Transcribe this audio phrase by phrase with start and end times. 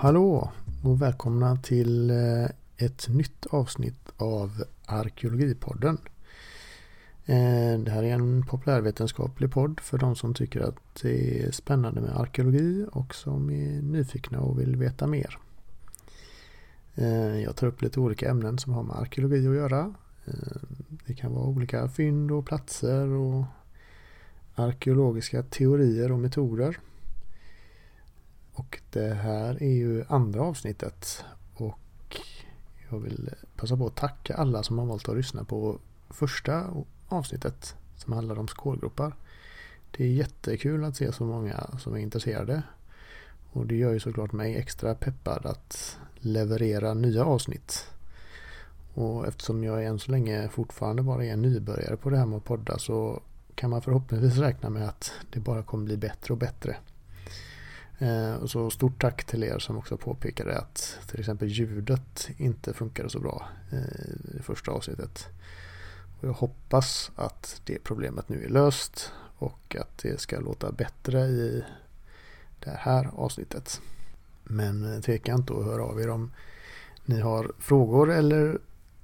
[0.00, 0.50] Hallå
[0.84, 2.44] och välkomna till eh,
[2.76, 5.98] ett nytt avsnitt av Arkeologipodden.
[7.26, 12.00] Eh, det här är en populärvetenskaplig podd för de som tycker att det är spännande
[12.00, 15.38] med arkeologi och som är nyfikna och vill veta mer.
[16.94, 19.94] Eh, jag tar upp lite olika ämnen som har med arkeologi att göra.
[21.06, 23.44] Det kan vara olika fynd och platser och
[24.54, 26.78] arkeologiska teorier och metoder.
[28.58, 32.20] Och det här är ju andra avsnittet och
[32.90, 35.78] jag vill passa på att tacka alla som har valt att lyssna på
[36.10, 36.64] första
[37.08, 39.12] avsnittet som handlar om skålgropar.
[39.90, 42.62] Det är jättekul att se så många som är intresserade.
[43.52, 47.90] Och det gör ju såklart mig extra peppad att leverera nya avsnitt.
[48.94, 52.36] Och eftersom jag än så länge fortfarande bara är en nybörjare på det här med
[52.36, 53.22] att podda så
[53.54, 56.76] kan man förhoppningsvis räkna med att det bara kommer bli bättre och bättre.
[57.98, 63.10] Eh, så stort tack till er som också påpekade att till exempel ljudet inte funkade
[63.10, 65.26] så bra eh, i första avsnittet.
[66.20, 71.20] Och jag hoppas att det problemet nu är löst och att det ska låta bättre
[71.20, 71.64] i
[72.60, 73.80] det här avsnittet.
[74.44, 76.30] Men tveka inte att höra av er om
[77.04, 78.58] ni har frågor eller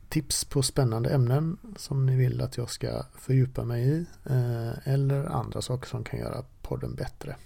[0.09, 5.25] tips på spännande ämnen som ni vill att jag ska fördjupa mig i eh, eller
[5.25, 7.37] andra saker som kan göra podden bättre.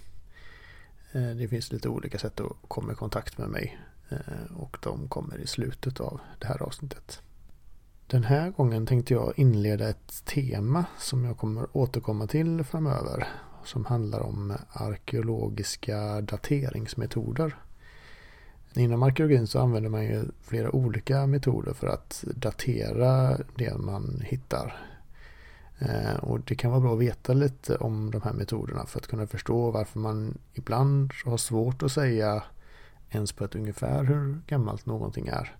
[1.12, 3.78] Eh, det finns lite olika sätt att komma i kontakt med mig
[4.08, 7.20] eh, och de kommer i slutet av det här avsnittet.
[8.06, 13.28] Den här gången tänkte jag inleda ett tema som jag kommer återkomma till framöver
[13.64, 17.56] som handlar om arkeologiska dateringsmetoder.
[18.74, 24.76] Inom arkeologin så använder man ju flera olika metoder för att datera det man hittar
[25.78, 29.06] Eh, och det kan vara bra att veta lite om de här metoderna för att
[29.06, 32.42] kunna förstå varför man ibland har svårt att säga
[33.10, 35.56] ens på ett ungefär hur gammalt någonting är.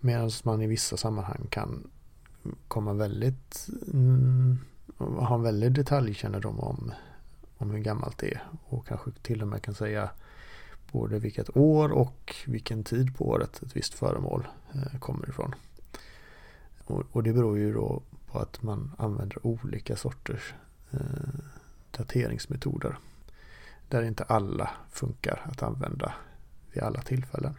[0.00, 1.90] Medan man i vissa sammanhang kan
[2.68, 4.58] komma väldigt mm,
[4.98, 6.92] ha en väldigt detaljkännedom om,
[7.58, 10.10] om hur gammalt det är och kanske till och med kan säga
[10.92, 15.54] både vilket år och vilken tid på året ett visst föremål eh, kommer ifrån.
[16.84, 20.54] Och, och det beror ju då på att man använder olika sorters
[20.90, 21.00] eh,
[21.90, 22.98] dateringsmetoder.
[23.88, 26.14] Där inte alla funkar att använda
[26.72, 27.54] vid alla tillfällen.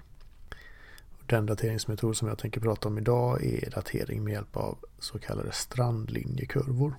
[1.25, 5.51] Den dateringsmetod som jag tänker prata om idag är datering med hjälp av så kallade
[5.51, 6.95] strandlinjekurvor.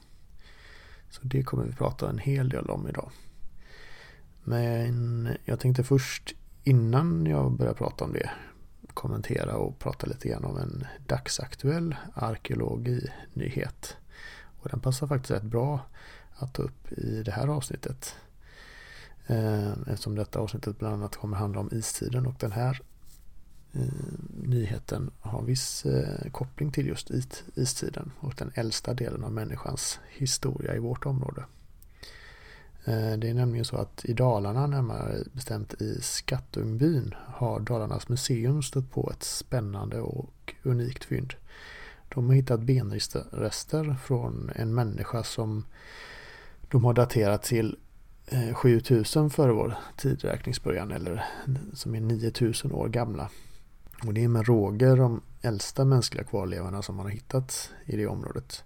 [1.10, 3.10] Så det kommer vi prata en hel del om idag.
[4.44, 6.34] Men jag tänkte först
[6.64, 8.30] innan jag börjar prata om det
[8.94, 13.96] kommentera och prata lite grann om en dagsaktuell arkeologinyhet.
[14.60, 15.80] Och den passar faktiskt rätt bra
[16.36, 18.16] att ta upp i det här avsnittet.
[19.26, 22.82] Eh, eftersom detta avsnittet bland annat kommer handla om istiden och den här
[23.72, 23.82] eh,
[24.42, 27.10] nyheten har viss eh, koppling till just
[27.54, 31.44] istiden och den äldsta delen av människans historia i vårt område.
[32.84, 38.62] Eh, det är nämligen så att i Dalarna, närmare bestämt i Skattungbyn, har Dalarnas museum
[38.62, 41.34] stött på ett spännande och unikt fynd.
[42.14, 45.64] De har hittat benrester från en människa som
[46.70, 47.76] de har daterat till
[48.26, 51.24] eh, 7000 före vår tidräkningsbörjan eller
[51.72, 53.30] som är 9000 år gamla.
[54.06, 58.06] Och det är med råge de äldsta mänskliga kvarlevorna som man har hittat i det
[58.06, 58.64] området.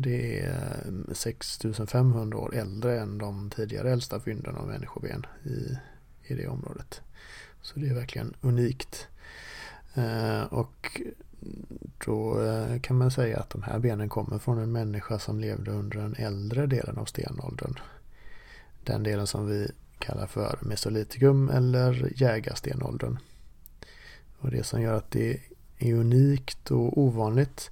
[0.00, 5.78] Det är 6500 år äldre än de tidigare äldsta fynden av människoben i,
[6.32, 7.00] i det området.
[7.62, 9.08] Så det är verkligen unikt.
[9.94, 11.00] Eh, och
[12.06, 15.70] då eh, kan man säga att de här benen kommer från en människa som levde
[15.70, 17.78] under den äldre delen av stenåldern.
[18.84, 23.18] Den delen som vi kallar för mesolitikum eller jägarstenåldern.
[24.38, 25.40] Och det som gör att det
[25.78, 27.70] är unikt och ovanligt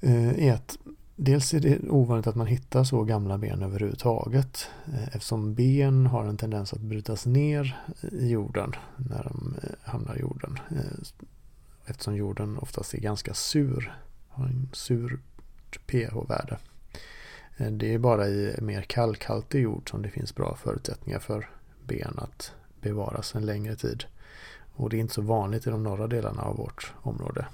[0.00, 0.78] eh, är att
[1.22, 6.24] dels är det ovanligt att man hittar så gamla ben överhuvudtaget eh, eftersom ben har
[6.24, 7.80] en tendens att brytas ner
[8.12, 10.58] i jorden när de eh, hamnar i jorden.
[10.70, 10.98] Eh,
[11.86, 15.20] eftersom jorden oftast är ganska sur, har en surt
[15.86, 16.58] pH-värde.
[17.70, 21.50] Det är bara i mer kalkhaltig jord som det finns bra förutsättningar för
[21.86, 24.04] ben att bevaras en längre tid.
[24.74, 27.46] Och det är inte så vanligt i de norra delarna av vårt område.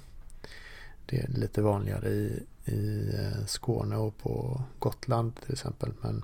[1.05, 5.93] Det är lite vanligare i, i eh, Skåne och på Gotland till exempel.
[6.01, 6.23] Men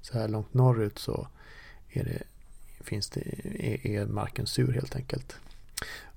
[0.00, 1.28] så här långt norrut så
[1.88, 2.22] är, det,
[2.84, 5.36] finns det, är, är marken sur helt enkelt.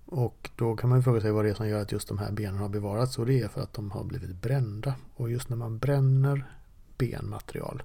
[0.06, 2.31] Och då kan man fråga sig vad det är som gör att just de här
[2.31, 3.19] benen har bevarats.
[3.19, 4.95] Och det är för att de har blivit brända.
[5.15, 6.45] Och just när man bränner
[6.98, 7.83] benmaterial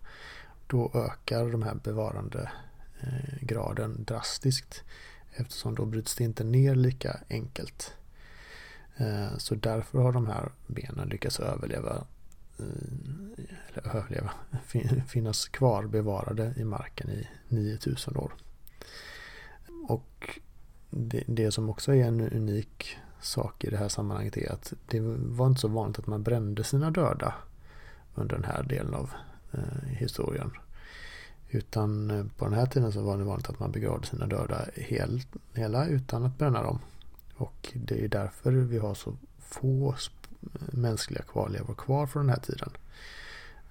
[0.66, 2.50] då ökar de här bevarande
[3.00, 4.82] eh, graden drastiskt.
[5.32, 7.94] eftersom då bryts det inte ner lika enkelt.
[8.98, 12.04] Eh, så därför har de här benen lyckats överleva,
[12.58, 12.64] eh,
[13.68, 14.30] eller överleva,
[15.06, 18.32] finnas kvar bevarade i marken i 9000 år.
[19.88, 20.38] Och
[20.90, 25.00] det, det som också är en unik sak i det här sammanhanget är att det
[25.00, 27.34] var inte så vanligt att man brände sina döda
[28.14, 29.10] under den här delen av
[29.52, 30.50] eh, historien.
[31.48, 34.64] Utan eh, på den här tiden så var det vanligt att man begravde sina döda
[34.74, 36.78] helt, hela utan att bränna dem.
[37.38, 39.94] Och det är därför vi har så få
[40.72, 42.70] mänskliga kvarlevor kvar från den här tiden.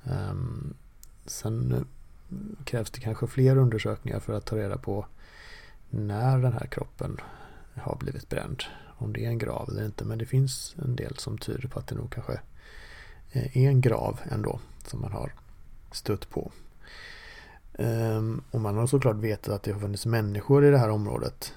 [0.03, 0.73] Ehm,
[1.25, 1.81] sen eh,
[2.63, 5.05] krävs det kanske fler undersökningar för att ta reda på
[5.89, 7.17] när den här kroppen
[7.75, 8.63] har blivit bränd.
[8.99, 10.05] Om det är en grav eller inte.
[10.05, 12.39] Men det finns en del som tyder på att det nog kanske
[13.31, 15.33] eh, är en grav ändå som man har
[15.91, 16.51] stött på.
[17.73, 21.53] Ehm, och man har såklart vetat att det har funnits människor i det här området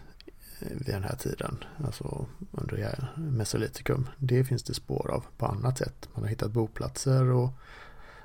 [0.61, 4.09] vid den här tiden, alltså under mesolitikum.
[4.19, 6.09] Det finns det spår av på annat sätt.
[6.15, 7.51] Man har hittat boplatser och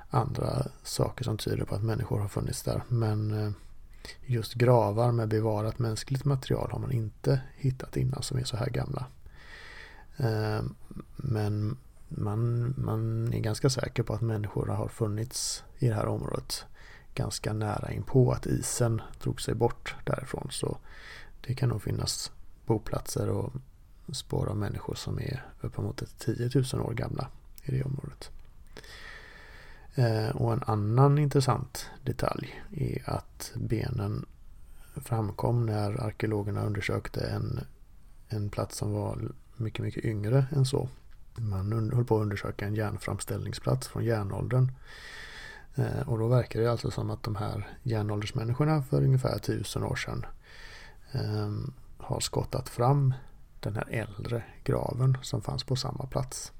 [0.09, 2.83] andra saker som tyder på att människor har funnits där.
[2.87, 3.51] Men eh,
[4.25, 8.69] just gravar med bevarat mänskligt material har man inte hittat innan som är så här
[8.69, 9.05] gamla.
[10.17, 10.63] Eh,
[11.15, 11.77] men
[12.09, 16.65] man, man är ganska säker på att människor har funnits i det här området
[17.15, 20.47] ganska nära in på att isen drog sig bort därifrån.
[20.51, 20.77] Så
[21.47, 22.31] det kan nog finnas
[22.65, 23.53] boplatser och
[24.13, 27.27] spår av människor som är uppemot 10 000 år gamla
[27.63, 28.31] i det området.
[29.95, 34.25] Eh, och en annan intressant detalj är att benen
[34.95, 37.59] framkom när arkeologerna undersökte en,
[38.27, 40.89] en plats som var mycket, mycket yngre än så.
[41.35, 44.71] Man höll på att undersöka en järnframställningsplats från järnåldern.
[45.75, 49.95] Eh, och då verkar det alltså som att de här järnåldersmänniskorna för ungefär 1000 år
[49.95, 50.25] sedan
[51.15, 53.13] Ehm, har skottat fram
[53.59, 56.51] den här äldre graven som fanns på samma plats.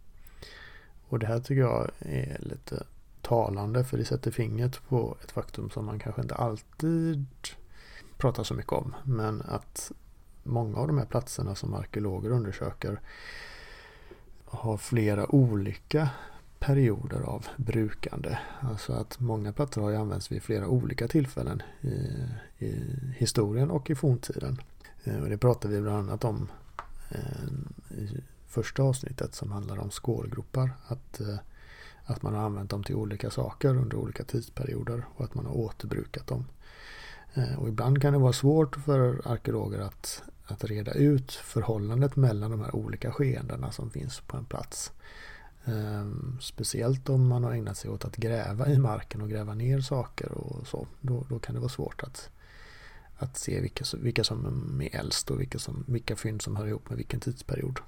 [1.08, 2.84] Och det här tycker jag är lite
[3.22, 7.26] talande för det sätter fingret på ett faktum som man kanske inte alltid
[8.18, 8.96] pratar så mycket om.
[9.04, 9.92] Men att
[10.44, 13.02] många av de här platserna som arkeologer undersöker
[14.46, 16.10] har flera olika
[16.60, 18.38] perioder av brukande.
[18.60, 21.96] Alltså att många platser har använts vid flera olika tillfällen i,
[22.66, 22.74] i
[23.18, 24.62] historien och i forntiden.
[25.04, 26.48] Eh, och det pratar vi bland annat om
[27.10, 30.72] eh, i första avsnittet som handlar om skålgropar.
[30.88, 31.36] Att, eh,
[32.06, 35.58] att man har använt dem till olika saker under olika tidsperioder och att man har
[35.58, 36.46] återbrukat dem.
[37.58, 42.62] Och ibland kan det vara svårt för arkeologer att, att reda ut förhållandet mellan de
[42.62, 44.92] här olika skeendena som finns på en plats.
[45.66, 49.82] Ehm, speciellt om man har ägnat sig åt att gräva i marken och gräva ner
[49.82, 50.88] saker och så.
[51.02, 52.30] Då, då kan det vara svårt att,
[53.18, 56.90] att se vilka, vilka som är äldst och vilka, som, vilka fynd som hör ihop
[56.90, 57.80] med vilken tidsperiod.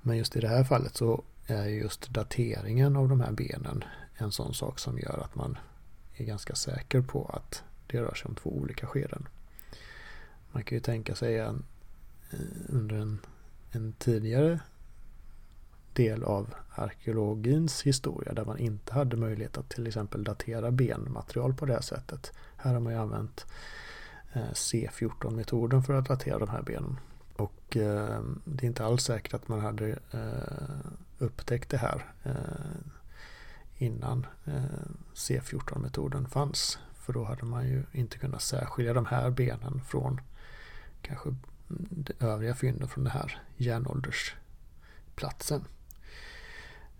[0.00, 4.32] Men just i det här fallet så är just dateringen av de här benen en
[4.32, 5.58] sån sak som gör att man
[6.14, 9.28] är ganska säker på att det rör sig om två olika skeden.
[10.52, 11.64] Man kan ju tänka sig en,
[12.30, 12.38] eh,
[12.68, 13.18] under en,
[13.70, 14.60] en tidigare
[15.96, 21.66] del av arkeologins historia där man inte hade möjlighet att till exempel datera benmaterial på
[21.66, 22.32] det här sättet.
[22.56, 23.46] Här har man ju använt
[24.32, 27.00] eh, C14-metoden för att datera de här benen.
[27.36, 32.32] Och eh, det är inte alls säkert att man hade eh, upptäckt det här eh,
[33.78, 34.62] innan eh,
[35.14, 36.78] C14-metoden fanns.
[36.94, 40.20] För då hade man ju inte kunnat särskilja de här benen från
[41.02, 45.64] kanske mm, övriga fynden från den här järnåldersplatsen.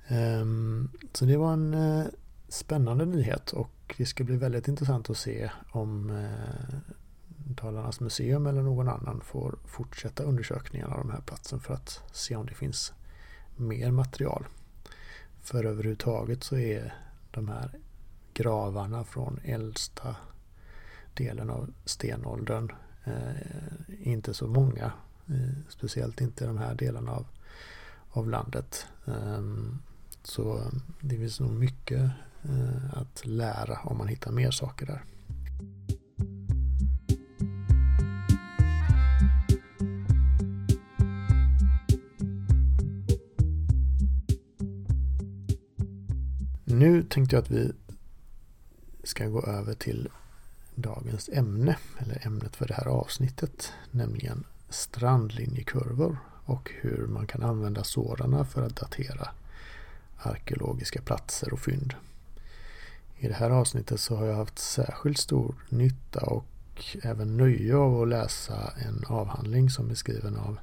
[0.08, 2.06] Ehm, så det var en eh,
[2.48, 6.92] spännande nyhet och det ska bli väldigt intressant att se om eh,
[7.54, 12.36] Dalarnas museum eller någon annan får fortsätta undersökningarna av den här platsen för att se
[12.36, 12.92] om det finns
[13.56, 14.46] mer material.
[15.40, 16.94] För överhuvudtaget så är
[17.30, 17.70] de här
[18.34, 20.16] gravarna från äldsta
[21.14, 22.72] delen av stenåldern
[23.04, 24.92] eh, inte så många.
[25.26, 27.26] Eh, speciellt inte i de här delarna av,
[28.10, 28.86] av landet.
[29.06, 29.42] Eh,
[30.22, 32.10] så eh, det finns nog mycket
[32.42, 35.02] eh, att lära om man hittar mer saker där.
[46.64, 47.72] Nu tänkte jag att vi
[49.04, 50.08] ska gå över till
[50.74, 57.84] dagens ämne, eller ämnet för det här avsnittet, nämligen strandlinjekurvor och hur man kan använda
[57.84, 59.28] sådana för att datera
[60.22, 61.94] arkeologiska platser och fynd.
[63.18, 66.44] I det här avsnittet så har jag haft särskilt stor nytta och
[67.02, 70.58] även nöje av att läsa en avhandling som är skriven av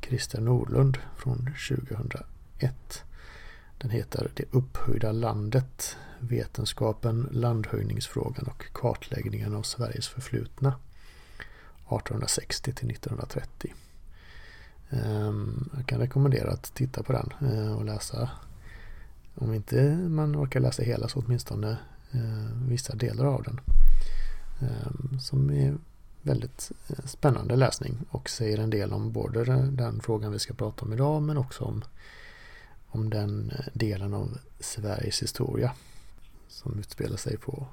[0.00, 3.04] Christer Nordlund från 2001.
[3.78, 10.68] Den heter Det upphöjda landet, vetenskapen, landhöjningsfrågan och kartläggningen av Sveriges förflutna
[11.88, 13.74] 1860 till 1930.
[14.90, 18.30] Ehm, jag kan rekommendera att titta på den eh, och läsa.
[19.38, 21.78] Om inte man orkar läsa hela så åtminstone
[22.12, 23.60] eh, vissa delar av den.
[24.60, 25.76] Ehm, som är
[26.22, 30.84] väldigt eh, spännande läsning och säger en del om både den frågan vi ska prata
[30.84, 31.84] om idag men också om,
[32.86, 35.72] om den eh, delen av Sveriges historia
[36.48, 37.66] som utspelar sig på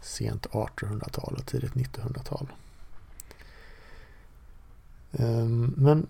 [0.00, 2.48] sent 1800-tal och tidigt 1900-tal.
[5.12, 6.06] Ehm, men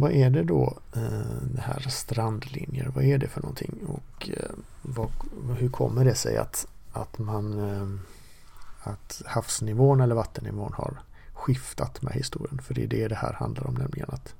[0.00, 2.92] vad är det då eh, det här strandlinjer?
[2.94, 3.74] Vad är det för någonting?
[3.86, 4.50] Och eh,
[4.82, 5.10] vad,
[5.58, 7.88] hur kommer det sig att, att man eh,
[8.82, 11.00] att havsnivån eller vattennivån har
[11.32, 12.58] skiftat med historien?
[12.62, 14.34] För det är det det här handlar om nämligen att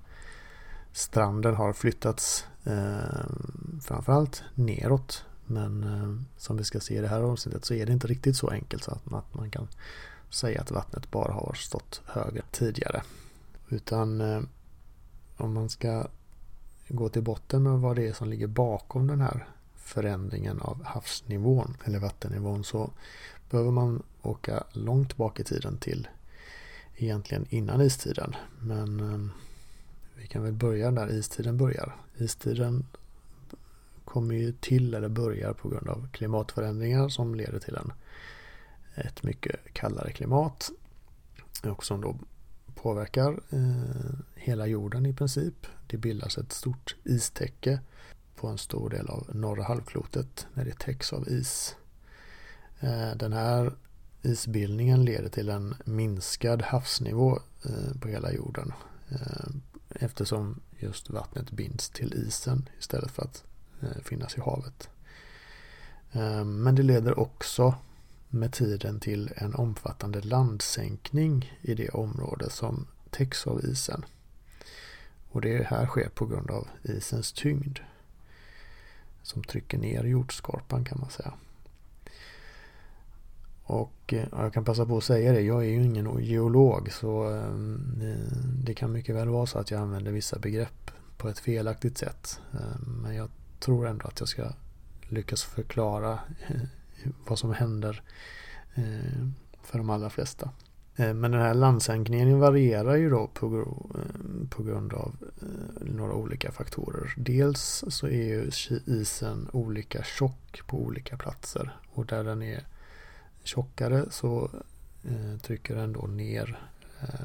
[0.93, 3.27] stranden har flyttats eh,
[3.83, 5.25] framförallt neråt.
[5.47, 8.37] Men eh, som vi ska se i det här avsnittet så är det inte riktigt
[8.37, 9.69] så enkelt så att, att man kan
[10.31, 13.03] säga att vattnet bara har stått högre tidigare.
[13.69, 14.21] Utan
[15.37, 16.07] om man ska
[16.89, 21.77] gå till botten med vad det är som ligger bakom den här förändringen av havsnivån
[21.85, 22.91] eller vattennivån så
[23.51, 26.09] behöver man åka långt bak i tiden till
[26.97, 28.35] egentligen innan istiden.
[28.61, 29.31] Men eh,
[30.17, 31.97] vi kan väl börja där istiden börjar.
[32.17, 32.87] Istiden
[34.05, 37.93] kommer ju till eller börjar på grund av klimatförändringar som leder till en,
[38.95, 40.71] ett mycket kallare klimat
[41.63, 42.17] och som då
[42.85, 45.67] påverkar eh, hela jorden i princip.
[45.87, 47.81] Det bildas ett stort istäcke
[48.37, 51.77] på en stor del av norra halvklotet när det täcks av is.
[52.81, 53.73] Eh, den här
[54.23, 58.73] isbildningen leder till en minskad havsnivå eh, på hela jorden
[59.09, 59.49] eh,
[59.91, 63.45] eftersom just vattnet binds till isen istället för att
[63.83, 64.89] eh, finnas i havet.
[66.13, 67.75] Eh, men det leder också
[68.35, 74.05] med tiden till en omfattande landsänkning i det område som täcks av isen.
[75.29, 77.79] Och det här sker på grund av isens tyngd.
[79.23, 81.33] Som trycker ner jordskorpan kan man säga.
[83.65, 87.31] Och eh, jag kan passa på att säga det, jag är ju ingen geolog så
[87.31, 87.55] eh,
[88.65, 92.41] det kan mycket väl vara så att jag använder vissa begrepp på ett felaktigt sätt.
[92.53, 93.29] Eh, men jag
[93.61, 94.53] tror ändå att jag ska
[95.09, 96.19] lyckas förklara
[97.27, 98.03] vad som händer
[98.75, 99.29] eh,
[99.63, 100.51] för de allra flesta.
[100.97, 103.47] Eh, men den här landsänkningen varierar ju då på
[104.59, 105.17] eh, grund av
[105.81, 107.15] några olika faktorer.
[107.17, 108.51] Dels så är ju
[108.87, 112.67] isen olika tjock på olika platser och där den är
[113.45, 114.51] tjockare så
[115.43, 116.59] trycker den då ner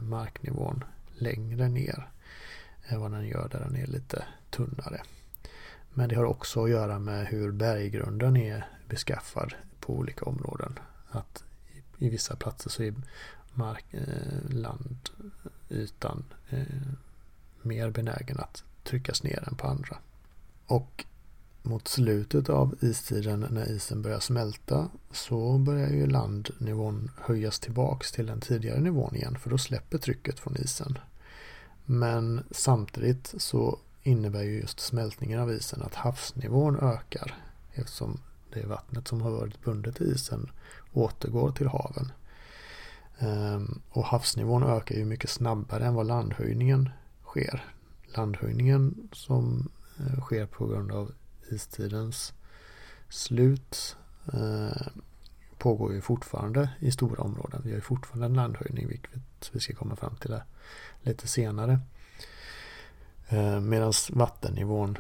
[0.02, 0.84] marknivån
[1.18, 2.10] längre ner
[2.88, 5.02] än vad den gör där den är lite tunnare.
[5.94, 10.80] Men det har också att göra med hur berggrunden är beskaffad på olika områden.
[11.10, 11.44] Att
[11.98, 12.94] i, vissa platser så är
[13.54, 16.64] mark, eh, landytan eh,
[17.62, 19.98] mer benägen att tryckas ner än på andra.
[20.66, 21.06] Och
[21.64, 28.26] mot slutet av istiden när isen börjar smälta så börjar ju landnivån höjas tillbaks till
[28.26, 30.98] den tidigare nivån igen för då släpper trycket från isen.
[31.86, 37.38] Men samtidigt så innebär ju just smältningen av isen att havsnivån ökar
[37.74, 38.20] eftersom
[38.54, 40.52] det vattnet som har varit bundet i isen
[40.94, 42.12] återgår till haven.
[43.20, 46.90] Ehm, och havsnivån ökar ju mycket snabbare än vad landhöjningen
[47.26, 47.66] sker.
[48.16, 51.12] Landhöjningen som eh, sker på grund av
[51.52, 52.34] istidens
[53.10, 53.98] slut
[54.34, 54.88] eh,
[55.58, 57.62] pågår ju fortfarande i stora områden.
[57.64, 60.44] Vi har ju fortfarande en landhöjning vilket vi ska komma fram till det
[61.02, 61.80] lite senare.
[63.30, 64.98] Eh, Medan vattennivån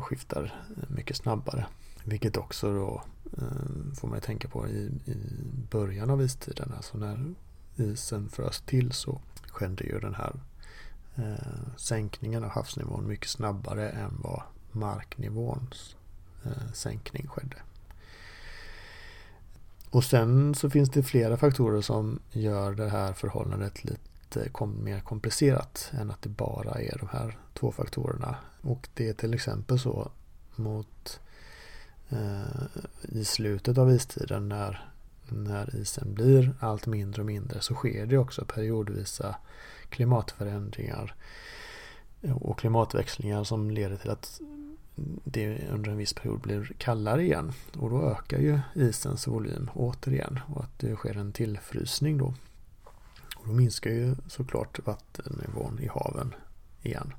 [0.00, 1.66] skiftar mycket snabbare.
[2.04, 3.02] Vilket också då
[3.38, 5.16] eh, får man tänka på i, i
[5.70, 6.72] början av istiden.
[6.76, 7.34] Alltså när
[7.76, 10.40] isen frös till så skedde ju den här
[11.16, 14.42] eh, sänkningen av havsnivån mycket snabbare än vad
[14.72, 15.96] marknivåns
[16.44, 17.56] eh, sänkning skedde.
[19.90, 25.00] Och sen så finns det flera faktorer som gör det här förhållandet lite kom, mer
[25.00, 28.36] komplicerat än att det bara är de här två faktorerna.
[28.60, 30.10] Och det är till exempel så
[30.56, 31.31] mot Eh,
[32.12, 34.90] Eh, i slutet av istiden när,
[35.28, 39.36] när isen blir allt mindre och mindre så sker det också periodvisa
[39.88, 41.14] klimatförändringar
[42.34, 44.40] och klimatväxlingar som leder till att
[45.24, 50.40] det under en viss period blir kallare igen och då ökar ju isens volym återigen
[50.46, 52.34] och att det sker en tillfrysning då.
[53.36, 56.34] Och då minskar ju såklart vattennivån i haven
[56.82, 57.12] igen.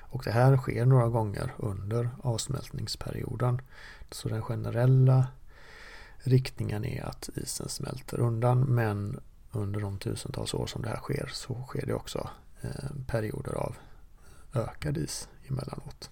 [0.00, 3.60] Och det här sker några gånger under avsmältningsperioden.
[4.14, 5.26] Så den generella
[6.18, 11.30] riktningen är att isen smälter undan men under de tusentals år som det här sker
[11.32, 13.76] så sker det också eh, perioder av
[14.54, 16.10] ökad is emellanåt.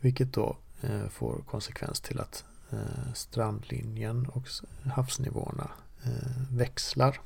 [0.00, 4.48] Vilket då eh, får konsekvens till att eh, strandlinjen och
[4.92, 5.70] havsnivåerna
[6.50, 7.20] växlar.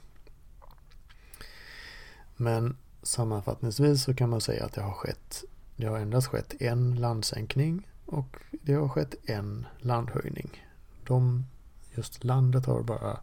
[2.36, 5.44] Men sammanfattningsvis så kan man säga att det har skett
[5.80, 10.66] det har endast skett en landsänkning och det har skett en landhöjning.
[11.06, 11.44] De,
[11.94, 13.20] just landet har bara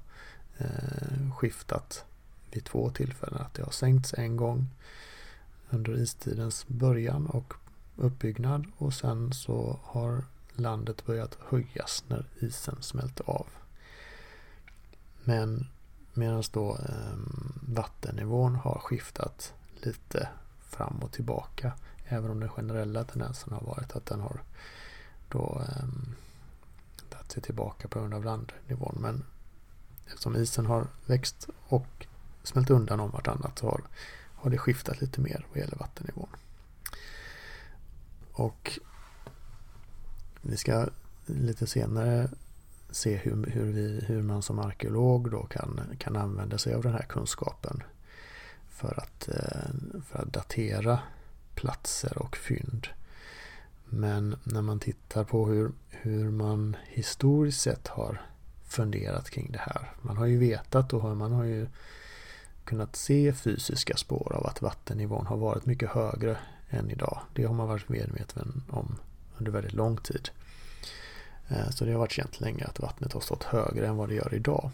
[0.57, 2.05] eh, skiftat
[2.51, 3.41] vid två tillfällen.
[3.41, 4.67] Att det har sänkts en gång
[5.69, 7.53] under istidens början och
[7.95, 13.47] uppbyggnad och sen så har landet börjat höjas när isen smälter av.
[15.23, 15.67] Men
[16.13, 17.17] medan då eh,
[17.61, 20.29] vattennivån har skiftat lite
[20.59, 21.73] fram och tillbaka.
[22.05, 24.41] Även om den generella tendensen har varit att den har
[25.29, 25.85] då eh,
[27.09, 28.97] tagit sig tillbaka på grund av landnivån.
[28.99, 29.23] Men
[30.07, 32.07] eftersom isen har växt och
[32.43, 33.81] smält undan om vartannat så har,
[34.35, 36.29] har det skiftat lite mer vad gäller vattennivån.
[38.31, 38.79] Och
[40.41, 40.87] vi ska
[41.25, 42.29] lite senare
[42.89, 46.93] se hur, hur, vi, hur man som arkeolog då kan, kan använda sig av den
[46.93, 47.83] här kunskapen
[48.69, 50.99] för att, eh, för att datera
[51.55, 52.87] platser och fynd.
[53.89, 58.21] Men när man tittar på hur, hur man historiskt sett har
[58.67, 59.91] funderat kring det här.
[60.01, 61.67] Man har ju vetat och man har ju
[62.63, 66.37] kunnat se fysiska spår av att vattennivån har varit mycket högre
[66.69, 67.21] än idag.
[67.33, 68.95] Det har man varit medveten om
[69.37, 70.29] under väldigt lång tid.
[71.47, 74.15] Eh, så det har varit känt länge att vattnet har stått högre än vad det
[74.15, 74.71] gör idag.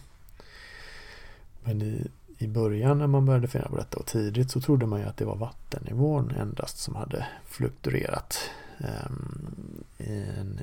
[1.64, 5.00] Men i, i början när man började fundera på detta och tidigt så trodde man
[5.00, 8.50] ju att det var vattennivån endast som hade fluktuerat.
[8.78, 10.60] Ehm, I en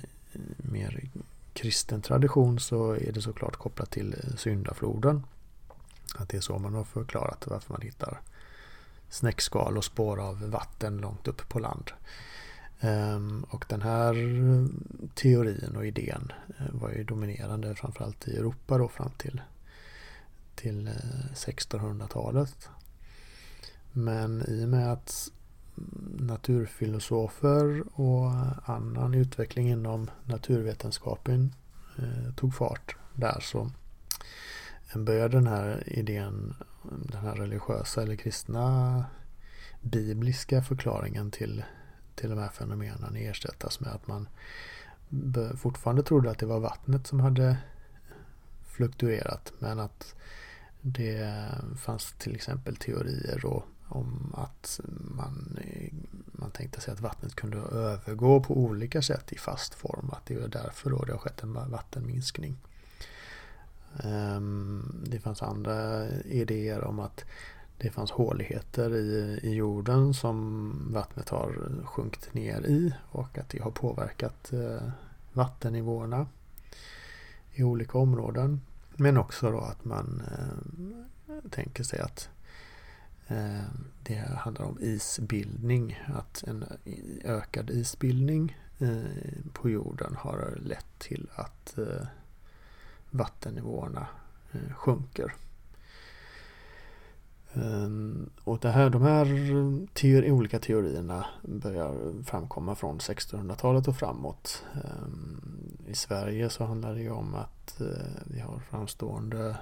[0.56, 1.10] mer
[1.52, 5.22] kristen tradition så är det såklart kopplat till syndafloden.
[6.14, 8.20] Att det är så man har förklarat varför man hittar
[9.08, 11.90] snäckskal och spår av vatten långt upp på land.
[12.80, 14.14] Ehm, och den här
[15.14, 19.40] teorin och idén eh, var ju dominerande framförallt i Europa då fram till
[20.60, 22.68] till eh, 1600-talet.
[23.92, 25.30] Men i och med att
[26.18, 28.32] naturfilosofer och
[28.64, 31.54] annan utveckling inom naturvetenskapen
[31.98, 33.40] eh, tog fart där.
[33.40, 33.70] Så
[34.94, 39.04] började den här idén, den här religiösa eller kristna
[39.80, 41.64] bibliska förklaringen till,
[42.14, 44.28] till de här fenomenen ersättas med att man
[45.56, 47.58] fortfarande trodde att det var vattnet som hade
[48.66, 50.14] fluktuerat men att
[50.80, 51.44] det
[51.78, 54.80] fanns till exempel teorier och om att
[55.16, 55.58] man,
[56.32, 60.10] man tänkte sig att vattnet kunde övergå på olika sätt i fast form.
[60.12, 62.56] Att det är därför då det har skett en vattenminskning.
[63.98, 67.24] Ehm, det fanns andra idéer om att
[67.78, 73.62] det fanns håligheter i, i jorden som vattnet har sjunkit ner i och att det
[73.62, 74.88] har påverkat eh,
[75.32, 76.26] vattennivåerna
[77.52, 78.60] i olika områden.
[78.96, 82.28] Men också då att man eh, tänker sig att
[83.30, 83.64] Eh,
[84.02, 85.98] det handlar om isbildning.
[86.14, 86.64] Att en
[87.24, 92.06] ökad isbildning eh, på jorden har lett till att eh,
[93.10, 94.06] vattennivåerna
[94.76, 95.34] sjunker.
[97.54, 99.26] Ehm, och det här, de här
[99.94, 104.64] teori, olika teorierna börjar framkomma från 1600-talet och framåt.
[104.74, 105.40] Ehm,
[105.86, 107.80] I Sverige så handlar det ju om att
[108.24, 109.56] vi har framstående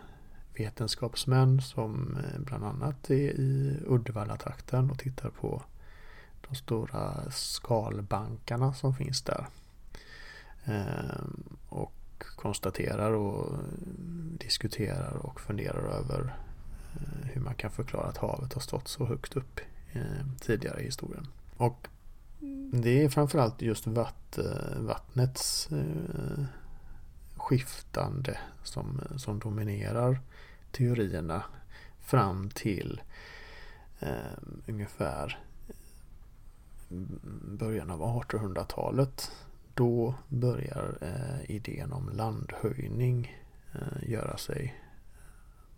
[0.59, 5.62] vetenskapsmän som eh, bland annat är i Uddevallatrakten och tittar på
[6.49, 9.47] de stora skalbankarna som finns där.
[10.64, 11.92] Ehm, och
[12.37, 13.59] konstaterar och
[14.38, 16.37] diskuterar och funderar över
[16.94, 19.61] eh, hur man kan förklara att havet har stått så högt upp
[19.92, 21.27] eh, tidigare i historien.
[21.57, 21.88] Och
[22.73, 24.38] det är framförallt just vatt,
[24.77, 25.68] vattnets
[27.37, 30.21] skiftande som, som dominerar
[30.72, 31.44] teorierna
[32.00, 33.00] fram till
[34.00, 35.38] eh, ungefär
[37.59, 39.31] början av 1800-talet.
[39.74, 43.38] Då börjar eh, idén om landhöjning
[43.72, 44.83] eh, göra sig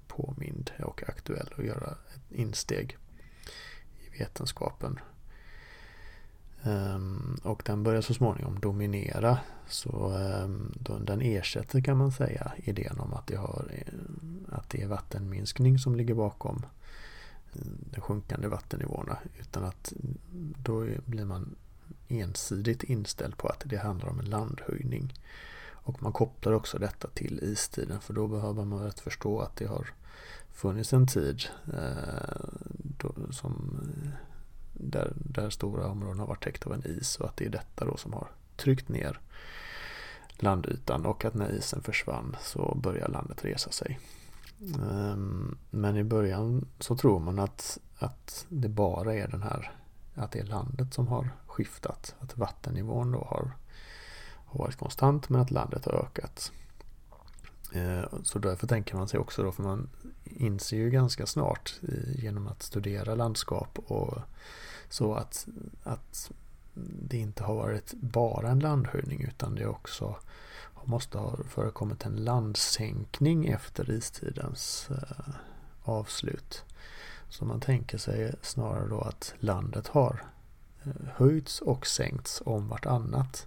[0.09, 2.96] påmind och aktuell och göra ett insteg
[4.00, 4.98] i vetenskapen.
[6.64, 9.38] Um, Och den börjar så småningom dominera.
[9.68, 14.83] Så ehm, den ersätter kan man säga idén om att det, har, eh, att det
[14.83, 16.62] är vattenminskning som ligger bakom
[17.53, 17.61] eh,
[17.94, 19.18] de sjunkande vattennivåerna.
[19.40, 19.92] Utan att
[20.62, 21.57] då blir man
[22.09, 25.14] ensidigt inställd på att det handlar om en landhöjning.
[25.70, 29.66] Och man kopplar också detta till istiden för då behöver man rätt förstå att det
[29.66, 29.87] har
[30.53, 31.42] funnits en tid
[31.73, 32.44] eh,
[32.99, 34.30] då, som, eh,
[34.83, 37.85] där, där stora områden har varit täckta av en is och att det är detta
[37.85, 39.21] då som har tryckt ner
[40.43, 43.99] landytan och att när isen försvann så börjar landet resa sig.
[44.61, 49.73] Ehm, men i början så tror man att, att det bara är den här
[50.14, 52.14] att det är landet som har skiftat.
[52.21, 53.53] Att vattennivån då har,
[54.47, 56.53] har varit konstant men att landet har ökat.
[57.73, 59.88] Ehm, så därför tänker man sig också då, för man
[60.25, 61.81] inser ju ganska snart
[62.14, 64.19] genom att studera landskap och
[64.90, 65.48] så att,
[65.83, 66.31] att
[67.03, 70.16] det inte har varit bara en landhöjning utan det också
[70.85, 75.35] måste ha förekommit en landsänkning efter istidens eh,
[75.83, 76.64] avslut.
[77.29, 80.22] Så man tänker sig snarare då att landet har
[80.83, 83.46] eh, höjts och sänkts om vartannat.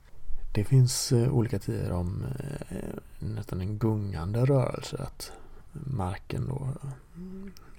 [0.53, 2.25] Det finns eh, olika tider om
[2.69, 2.77] eh,
[3.19, 4.97] nästan en gungande rörelse.
[4.99, 5.31] Att
[5.71, 6.67] marken då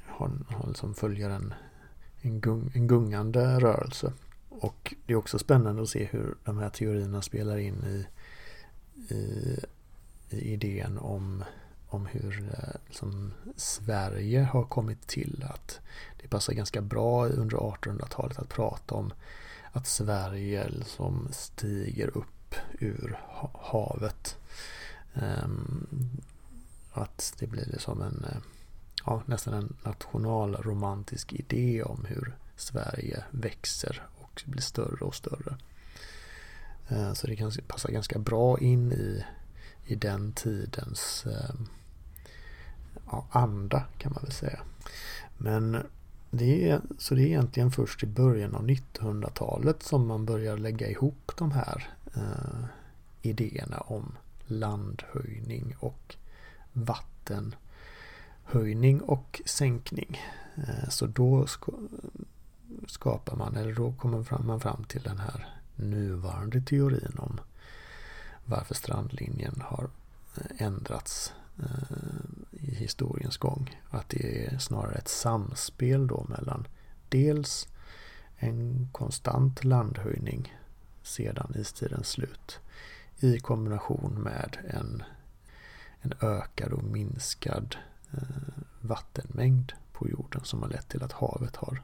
[0.06, 1.54] har, har liksom följer en,
[2.24, 4.12] en, gung, en gungande rörelse.
[4.48, 8.06] Och det är också spännande att se hur de här teorierna spelar in i
[9.08, 9.58] i,
[10.30, 11.44] i idén om,
[11.88, 12.52] om hur
[12.86, 15.44] liksom, Sverige har kommit till.
[15.54, 15.80] Att
[16.22, 19.12] det passar ganska bra under 1800-talet att prata om
[19.72, 23.20] att Sverige liksom stiger upp ur
[23.60, 24.36] havet.
[25.14, 25.86] Ehm,
[26.92, 28.40] att det blir liksom en, eh,
[29.04, 35.56] ja, nästan en nationalromantisk idé om hur Sverige växer och blir större och större.
[36.88, 39.24] Eh, så det kan passa ganska bra in i,
[39.86, 41.54] i den tidens eh,
[43.10, 44.60] ja, anda kan man väl säga.
[45.36, 45.86] Men
[46.30, 50.88] det är, så det är egentligen först i början av 1900-talet som man börjar lägga
[50.88, 52.64] ihop de här eh,
[53.22, 56.16] idéerna om landhöjning och
[56.72, 57.54] vatten
[58.44, 60.20] höjning och sänkning.
[60.56, 61.46] Eh, så då
[62.86, 67.40] skapar man, eller då kommer man fram till den här nuvarande teorin om
[68.44, 69.90] varför strandlinjen har
[70.36, 71.96] eh, ändrats eh,
[72.50, 73.80] i historiens gång.
[73.90, 76.66] Att det är snarare ett samspel då mellan
[77.08, 77.68] dels
[78.36, 80.54] en konstant landhöjning
[81.02, 82.60] sedan istidens slut
[83.18, 85.02] i kombination med en,
[86.00, 88.22] en ökad och minskad eh, Eh,
[88.80, 91.82] vattenmängd på jorden som har lett till att havet har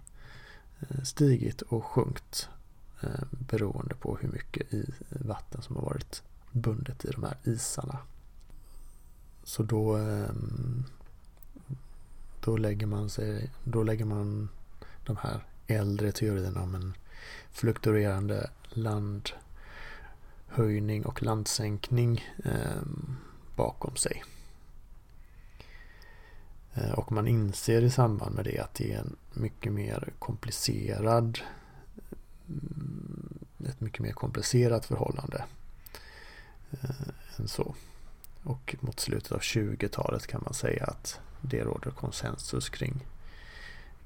[0.80, 2.48] eh, stigit och sjunkit
[3.00, 7.98] eh, beroende på hur mycket i vatten som har varit bundet i de här isarna.
[9.44, 9.98] Så då,
[12.44, 14.48] då lägger man sig, då lägger man
[15.04, 16.94] de här äldre teorierna om en
[17.52, 19.34] fluktuerande landhöjning
[21.06, 22.24] och landsänkning
[23.56, 24.22] bakom sig.
[26.74, 31.38] Eh, och man inser i samband med det att det är en mycket mer komplicerad
[32.48, 35.44] mm, ett mycket mer komplicerat förhållande
[36.70, 36.90] eh,
[37.38, 37.74] än så.
[38.42, 43.06] Och mot slutet av 20-talet kan man säga att det råder konsensus kring,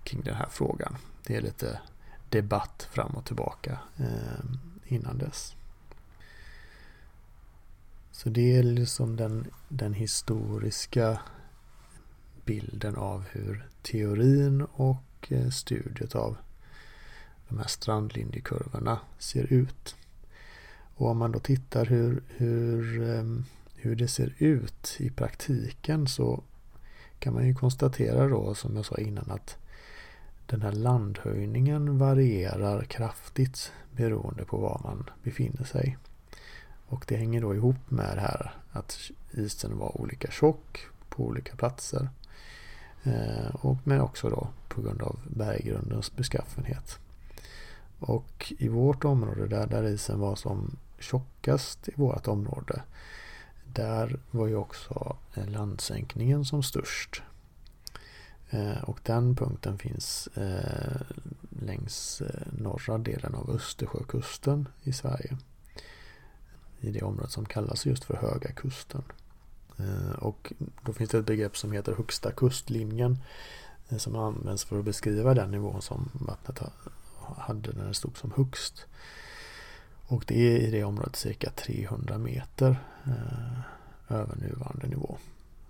[0.04, 0.96] kring den här frågan.
[1.26, 1.80] Det är lite
[2.28, 4.44] debatt fram och tillbaka eh,
[4.86, 5.54] innan dess.
[8.10, 11.20] Så det är liksom den, den historiska
[12.44, 16.36] bilden av hur teorin och eh, studiet av
[17.48, 19.96] de här strandlinjekurvorna ser ut.
[20.94, 23.44] Och om man då tittar hur, hur, ehm,
[23.76, 26.42] hur det ser ut i praktiken så
[27.18, 29.56] kan man ju konstatera då som jag sa innan att
[30.46, 35.98] den här landhöjningen varierar kraftigt beroende på var man befinner sig.
[36.86, 38.98] Och det hänger då ihop med det här att
[39.30, 42.08] isen var olika tjock på olika platser.
[43.04, 46.98] Eh, och men också då på grund av berggrundens beskaffenhet.
[47.98, 52.82] Och i vårt område där, där isen var som tjockast i vårt område.
[53.72, 57.22] Där var ju också eh, landsänkningen som störst.
[58.50, 60.28] Eh, och den punkten finns
[61.60, 65.36] längs norra delen av Östersjökusten i Sverige.
[66.80, 69.02] I det område som kallas just för Höga kusten.
[69.78, 73.18] Eh, och då finns det ett begrepp som heter högsta kustlinjen.
[73.88, 76.60] Eh, som används för att beskriva den nivån som vattnet
[77.36, 78.86] hade när det stod som högst.
[80.06, 83.60] Och det är i det området cirka 300 meter eh,
[84.08, 85.18] över nuvarande nivå.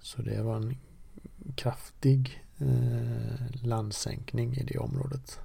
[0.00, 0.76] Så det var en
[1.54, 5.38] kraftig eh, landsänkning i det området.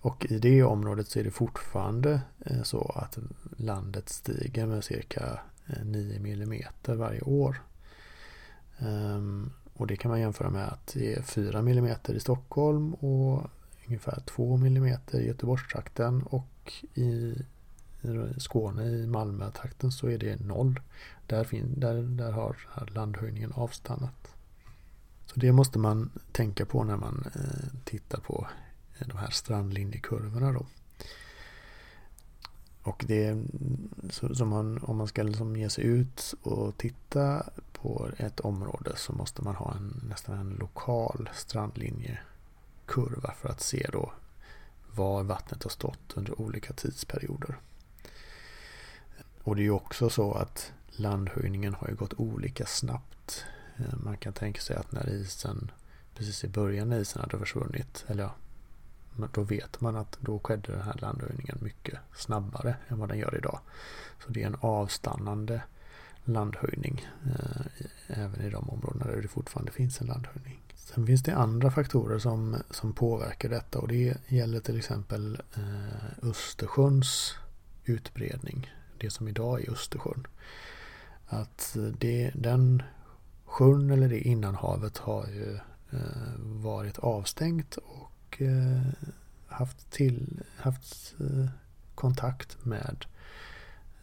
[0.00, 3.18] Och i det området så är det fortfarande eh, så att
[3.56, 5.40] landet stiger med cirka
[5.72, 7.62] Eh, 9 mm millimeter varje år.
[8.78, 13.50] Ehm, och det kan man jämföra med att det är 4 millimeter i Stockholm och
[13.86, 17.34] ungefär 2 millimeter i Göteborgstrakten och i
[18.38, 20.80] Skåne i Malmötrakten så är det noll.
[21.26, 22.56] Där, fin, där, där har
[22.94, 24.34] landhöjningen avstannat.
[25.26, 28.48] Så det måste man tänka på när man eh, tittar på
[28.98, 30.66] de här strandlinjekurvorna då.
[32.82, 33.44] Och det
[34.10, 39.12] som man, om man ska liksom ge sig ut och titta på ett område så
[39.12, 44.12] måste man ha en, nästan en lokal strandlinjekurva för att se då
[44.94, 47.56] var vattnet har stått under olika tidsperioder.
[49.42, 53.44] Och det är ju också så att landhöjningen har ju gått olika snabbt.
[53.76, 55.70] Eh, man kan tänka sig att när isen,
[56.14, 58.34] precis i början när isen hade försvunnit, eller ja,
[59.32, 63.36] då vet man att då skedde den här landhöjningen mycket snabbare än vad den gör
[63.36, 63.60] idag.
[64.24, 65.62] Så det är en avstannande
[66.24, 67.66] landhöjning eh,
[68.06, 70.62] även i de områden där det fortfarande finns en landhöjning.
[70.74, 76.28] Sen finns det andra faktorer som, som påverkar detta och det gäller till exempel eh,
[76.28, 77.34] Östersjöns
[77.84, 78.70] utbredning.
[78.98, 80.26] Det som idag är Östersjön.
[81.26, 82.82] Att eh, det, den
[83.44, 85.54] sjön eller det innanhavet har ju
[85.90, 88.82] eh, varit avstängt och och eh,
[89.46, 91.46] haft, till, haft eh,
[91.94, 93.04] kontakt med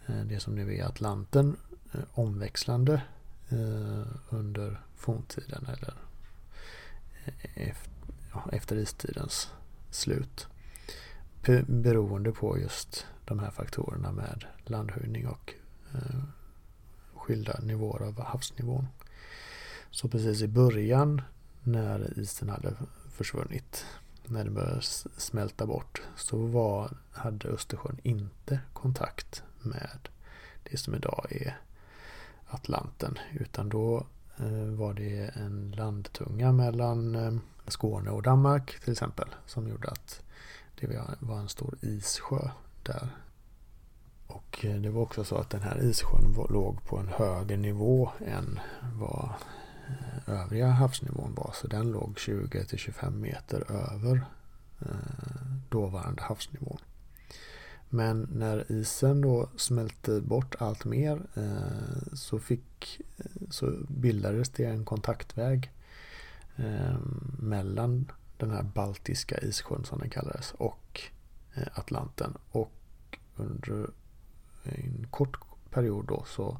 [0.07, 1.55] eh, det som nu är Atlanten
[2.13, 3.01] omväxlande
[4.29, 5.93] under forntiden eller
[8.51, 9.51] efter istidens
[9.89, 10.47] slut.
[11.67, 15.53] Beroende på just de här faktorerna med landhöjning och
[17.15, 18.87] skilda nivåer av havsnivån.
[19.91, 21.21] Så precis i början
[21.63, 22.73] när isen hade
[23.11, 23.85] försvunnit,
[24.29, 24.81] när det började
[25.17, 30.09] smälta bort, så var, hade Östersjön inte kontakt med
[30.63, 31.57] det som idag är
[32.47, 34.05] Atlanten utan då
[34.37, 37.33] eh, var det en landtunga mellan eh,
[37.67, 40.21] Skåne och Danmark till exempel som gjorde att
[40.79, 40.87] det
[41.19, 42.49] var en stor issjö
[42.83, 43.09] där.
[44.27, 48.11] Och eh, det var också så att den här issjön låg på en högre nivå
[48.25, 48.59] än
[48.93, 49.33] vad
[50.27, 51.51] övriga havsnivån var.
[51.53, 54.25] Så den låg 20-25 meter över
[54.81, 54.87] eh,
[55.69, 56.79] dåvarande havsnivån.
[57.89, 64.65] Men när isen då smälte bort allt mer eh, så, fick, eh, så bildades det
[64.65, 65.71] en kontaktväg
[67.39, 71.01] mellan den här baltiska issjön som den kallades och
[71.73, 72.37] Atlanten.
[72.51, 73.89] Och under
[74.63, 75.37] en kort
[75.69, 76.57] period då så,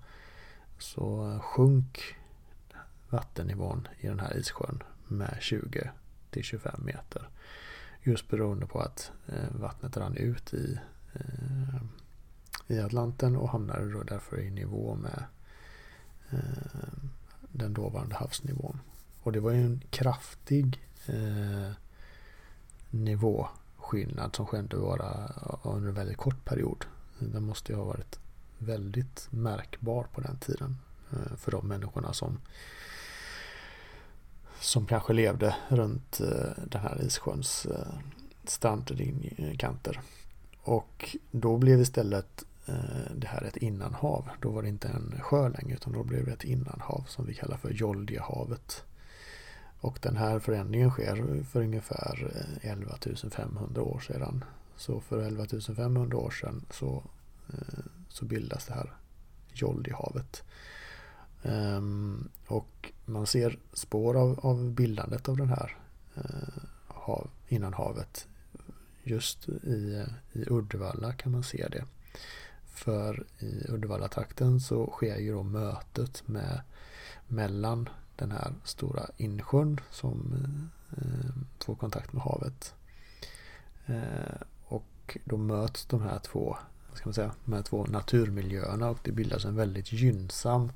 [0.78, 2.19] så sjönk
[3.10, 5.92] vattennivån i den här issjön med 20
[6.30, 7.30] till 25 meter.
[8.04, 10.80] Just beroende på att eh, vattnet rann ut i
[11.14, 11.82] eh,
[12.70, 15.24] i Atlanten och hamnade då därför i nivå med
[16.30, 16.90] eh,
[17.52, 18.80] den dåvarande havsnivån.
[19.22, 21.72] Och det var ju en kraftig eh,
[22.90, 26.86] nivåskillnad som skedde bara under en väldigt kort period.
[27.20, 28.20] Den måste ju ha varit
[28.58, 30.78] väldigt märkbar på den tiden
[31.12, 32.40] eh, för de människorna som
[34.60, 37.94] som kanske levde runt eh, den här issjöns eh,
[38.44, 40.02] strandkanter.
[40.62, 44.30] Och då blev istället eh, det här ett innanhav.
[44.42, 47.34] Då var det inte en sjö längre utan då blev det ett innanhav som vi
[47.34, 48.84] kallar för Joldiahavet.
[49.82, 52.98] Och den här förändringen sker för ungefär 11
[53.32, 54.44] 500 år sedan.
[54.78, 55.46] Så för 11
[55.76, 57.04] 500 år sedan så,
[58.10, 58.94] så bildas det här
[59.54, 60.44] Joldjehavet.
[61.44, 65.78] Um, och man ser spår av, av bildandet av den här
[66.16, 68.28] eh, uh, hav, innanhavet
[69.04, 71.86] just i, i Uddevalla kan man se det.
[72.66, 76.62] För i Uddevallatrakten så sker ju då mötet med
[77.28, 80.34] mellan den här stora insjön som
[80.98, 82.74] eh, får kontakt med havet.
[83.86, 86.58] Eh, och då möts de här två,
[86.94, 90.72] ska man säga, de här två naturmiljöerna och det bildas en väldigt gynnsam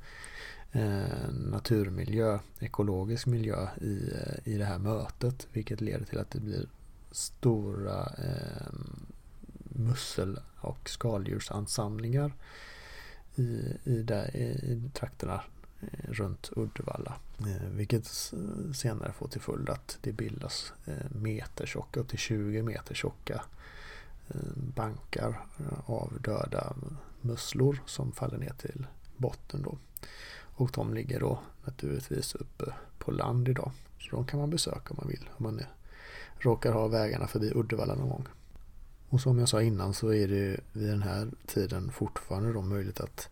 [0.75, 5.47] Eh, naturmiljö, ekologisk miljö i, eh, i det här mötet.
[5.51, 6.67] Vilket leder till att det blir
[7.11, 8.73] stora eh,
[9.69, 12.33] mussel och skaldjursansamlingar
[13.35, 15.41] i, i, där, i trakterna
[15.81, 17.15] eh, runt Uddevalla.
[17.39, 18.07] Eh, vilket
[18.75, 23.41] senare får till följd att det bildas eh, meter tjocka, upp till 20 meter tjocka
[24.55, 25.45] bankar
[25.85, 26.73] av döda
[27.21, 28.85] musslor som faller ner till
[29.17, 29.77] botten då.
[30.55, 33.71] Och de ligger då naturligtvis uppe på land idag.
[33.99, 35.29] Så de kan man besöka om man vill.
[35.37, 35.61] Om man
[36.37, 38.27] råkar ha vägarna förbi Uddevalla någon gång.
[39.09, 42.99] Och som jag sa innan så är det vid den här tiden fortfarande då möjligt
[42.99, 43.29] att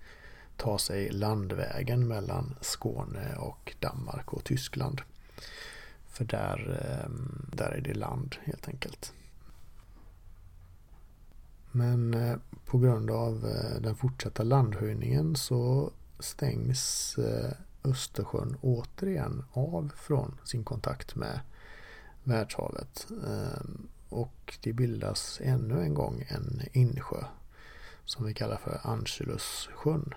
[0.58, 5.02] ta sig landvägen mellan Skåne och Danmark och Tyskland.
[6.08, 9.14] För där, ehm, där är det land helt enkelt.
[11.72, 17.52] Men eh, på grund av eh, den fortsatta landhöjningen så stängs eh,
[17.84, 21.40] Östersjön återigen av från sin kontakt med
[22.24, 23.08] världshavet.
[23.28, 27.24] Ehm, och det bildas ännu en gång en insjö
[28.06, 30.14] som vi kallar för Angelussjön.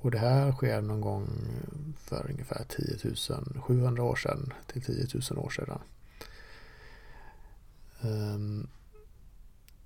[0.00, 1.28] Och det här sker någon gång
[1.96, 5.78] för ungefär 10 700 år sedan till 10 000 år sedan.
[8.00, 8.68] Ehm,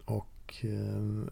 [0.05, 1.31] och ehm,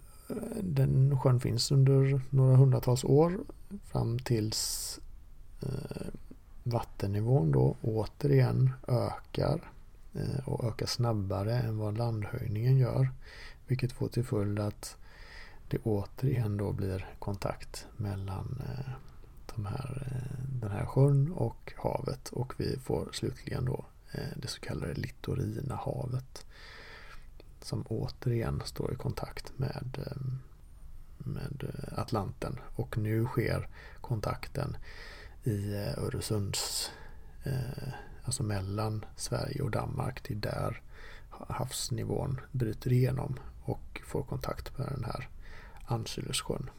[0.63, 3.39] den sjön finns under några hundratals år
[3.85, 4.99] fram tills
[5.63, 6.07] eh,
[6.63, 9.71] vattennivån då återigen ökar
[10.15, 13.11] eh, och ökar snabbare än vad landhöjningen gör.
[13.67, 14.97] Vilket får till följd att
[15.69, 18.93] det återigen då blir kontakt mellan eh,
[19.55, 24.49] de här, eh, den här sjön och havet och vi får slutligen då eh, det
[24.49, 26.47] så kallade Littorina havet
[27.61, 30.23] som återigen står i kontakt med, eh,
[31.25, 32.59] med eh, Atlanten.
[32.77, 33.69] Och nu sker
[34.01, 34.77] kontakten
[35.45, 36.91] i eh, Öresunds,
[37.45, 37.93] eh,
[38.25, 40.23] alltså mellan Sverige och Danmark.
[40.29, 40.83] Det är där
[41.31, 45.29] havsnivån bryter igenom och får kontakt med den här
[45.85, 46.71] Ancylussjön.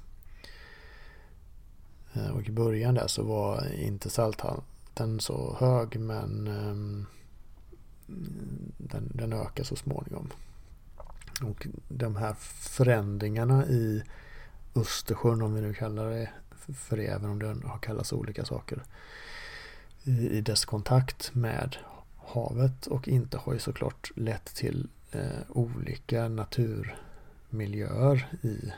[2.33, 7.05] Och i början där så var inte salthalten så hög men ehm,
[8.77, 10.29] den, den ökar så småningom.
[11.43, 14.03] Och de här förändringarna i
[14.75, 16.29] Östersjön, om vi nu kallar det
[16.73, 18.83] för det, även om det har kallats olika saker,
[20.03, 21.77] i dess kontakt med
[22.17, 28.71] havet och inte har ju såklart lett till eh, olika naturmiljöer i,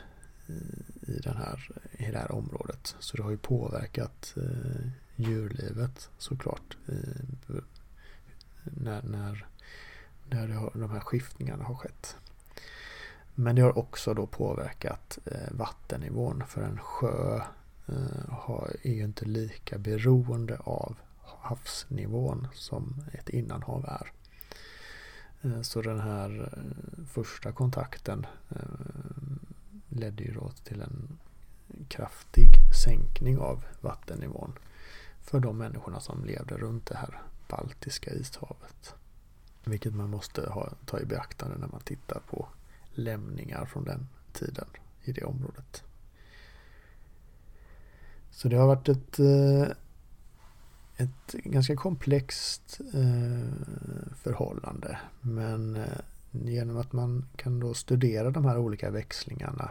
[0.46, 0.58] i,
[1.12, 2.96] i, den här, i det här området.
[2.98, 6.98] Så det har ju påverkat eh, djurlivet såklart i,
[8.64, 9.46] när, när,
[10.30, 12.16] när har, de här skiftningarna har skett.
[13.34, 17.40] Men det har också då påverkat eh, vattennivån för en sjö
[17.86, 24.12] eh, är ju inte lika beroende av havsnivån som ett innanhav är.
[25.42, 26.58] Eh, så den här
[27.08, 28.26] första kontakten
[29.88, 31.18] ledde ju då till en
[31.88, 32.48] kraftig
[32.84, 34.52] sänkning av vattennivån
[35.22, 38.94] för de människorna som levde runt det här Baltiska ishavet.
[39.64, 42.48] Vilket man måste ha, ta i beaktande när man tittar på
[42.94, 44.66] lämningar från den tiden
[45.02, 45.84] i det området.
[48.30, 49.68] Så det har varit ett, eh,
[50.96, 53.48] ett ganska komplext eh,
[54.16, 54.98] förhållande.
[55.20, 55.98] Men eh,
[56.30, 59.70] genom att man kan då studera de här olika växlingarna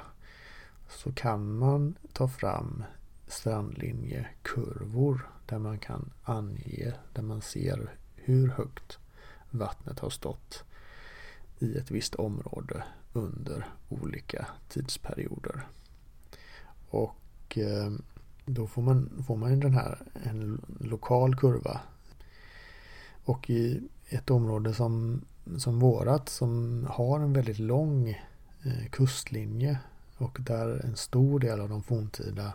[0.90, 2.84] så kan man ta fram
[3.28, 8.98] strandlinjekurvor där man kan ange, där man ser hur högt
[9.52, 10.64] vattnet har stått
[11.60, 12.84] i ett visst område
[13.14, 15.68] under olika tidsperioder.
[16.90, 17.92] Och eh,
[18.46, 21.82] då får man, får man den här en lokal kurva.
[23.26, 25.22] Och i ett område som,
[25.58, 28.10] som vårat som har en väldigt lång
[28.64, 29.80] eh, kustlinje
[30.18, 32.54] och där en stor del av de forntida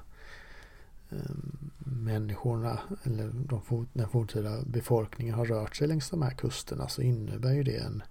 [1.11, 1.35] eh,
[1.79, 7.53] människorna eller de, den forntida befolkningen har rört sig längs de här kusterna så innebär
[7.53, 8.03] ju det en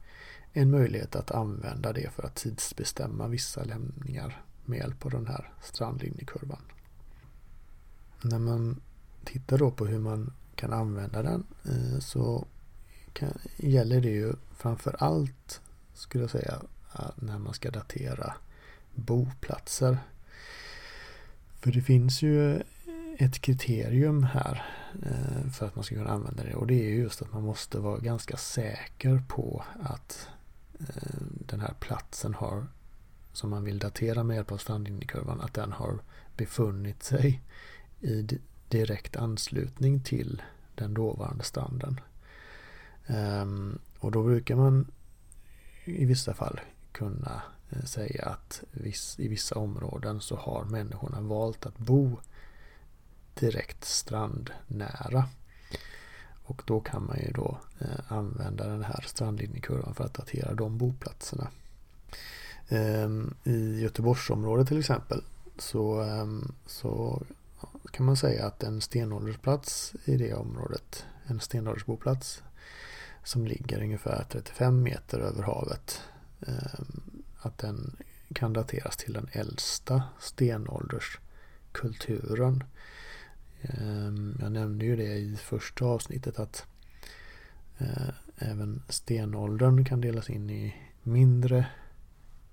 [0.58, 5.52] en möjlighet att använda det för att tidsbestämma vissa lämningar med hjälp av den här
[5.62, 6.62] strandlinjekurvan.
[8.22, 8.82] När man
[9.24, 12.48] tittar då på hur man kan använda den eh, så
[13.14, 15.62] kan, gäller det ju framför allt
[15.94, 16.62] skulle jag säga
[17.00, 18.34] eh, när man ska datera
[18.96, 19.98] boplatser.
[21.60, 22.64] För det finns ju
[23.18, 24.66] ett kriterium här
[25.06, 27.80] eh, för att man ska kunna använda det och det är just att man måste
[27.80, 30.30] vara ganska säker på att
[30.80, 32.68] Eh, den här platsen har
[33.34, 36.00] som man vill datera med hjälp av strandlinjekurvan att den har
[36.38, 37.42] befunnit sig
[38.02, 38.28] i
[38.70, 40.42] direkt anslutning till
[40.76, 42.00] den dåvarande stranden.
[43.08, 44.92] Ehm, och då brukar man
[45.86, 46.60] i vissa fall
[46.92, 48.64] kunna eh, säga att
[49.18, 52.18] i vissa områden så har människorna valt att bo
[53.34, 55.30] direkt strandnära.
[56.48, 60.78] Och då kan man ju då eh, använda den här strandlinjekurvan för att datera de
[60.78, 61.48] boplatserna.
[62.70, 65.24] Ehm, I Göteborgsområdet till exempel
[65.58, 67.24] så, ehm, så
[67.92, 72.44] kan man säga att en stenåldersplats i det området, en stenåldersboplats
[73.24, 76.02] som ligger ungefär 35 meter över havet,
[76.48, 77.02] ehm,
[77.40, 77.96] att den
[78.34, 82.64] kan dateras till den äldsta stenålderskulturen.
[83.62, 86.66] Ehm, jag nämnde ju det i första avsnittet att
[87.78, 91.68] eh, även stenåldern kan delas in i mindre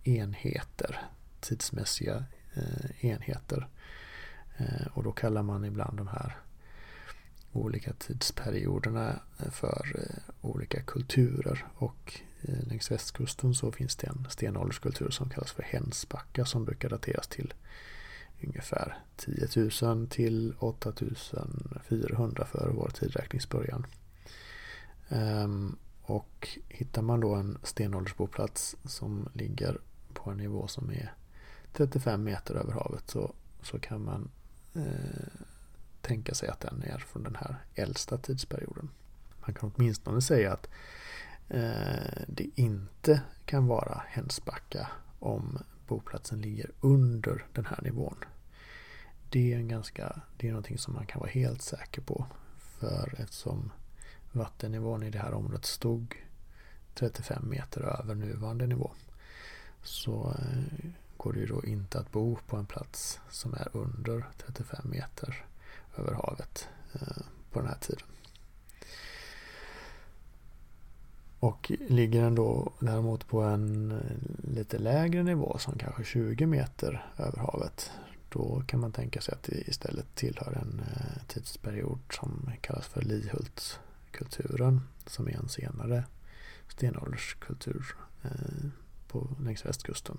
[0.05, 1.01] enheter,
[1.41, 2.25] tidsmässiga
[2.55, 3.69] eh, enheter.
[4.57, 6.37] Eh, och då kallar man ibland de här
[7.53, 11.67] olika tidsperioderna för olika kulturer.
[11.75, 17.29] Och längs västkusten så finns det en stenålderskultur som kallas för Hensbacka som brukar dateras
[17.29, 17.55] till
[18.47, 19.49] ungefär 10
[19.83, 20.93] 000 till 8
[21.89, 23.87] 400 före vår tidräkningsbörjan.
[25.09, 29.79] Ehm, och hittar man då en stenåldersboplats som ligger
[30.13, 31.13] på en nivå som är
[31.73, 34.31] 35 meter över havet så, så kan man
[34.75, 35.43] eh,
[36.01, 38.91] tänka sig att den är från den här äldsta tidsperioden.
[39.41, 40.69] Man kan åtminstone säga att
[41.49, 44.89] eh, det inte kan vara Hensbacka
[45.19, 48.17] om boplatsen ligger under den här nivån.
[49.35, 52.27] Det är, en ganska, det är någonting som man kan vara helt säker på.
[52.59, 53.73] För eftersom
[54.33, 56.15] vattennivån i det här området stod
[56.95, 58.91] 35 meter över nuvarande nivå
[59.83, 64.27] så eh, går det ju då inte att bo på en plats som är under
[64.47, 65.45] 35 meter
[65.97, 67.23] över havet eh,
[67.53, 68.07] på den här tiden.
[71.41, 77.07] Och ligger den då däremot på en eh, lite lägre nivå som kanske 20 meter
[77.19, 77.91] över havet
[78.35, 83.03] då kan man tänka sig att det istället tillhör en eh, tidsperiod som kallas för
[83.03, 86.05] Lihultskulturen som är en senare
[86.69, 88.71] stenålderskultur eh,
[89.09, 90.19] på, längs västkusten.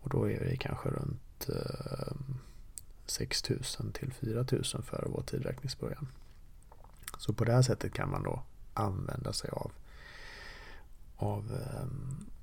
[0.00, 2.16] Och då är vi kanske runt eh,
[3.06, 6.08] 6000 till 4000 före vår tidräkningsbörjan.
[7.18, 8.42] Så på det här sättet kan man då
[8.74, 9.72] använda sig av,
[11.16, 11.60] av,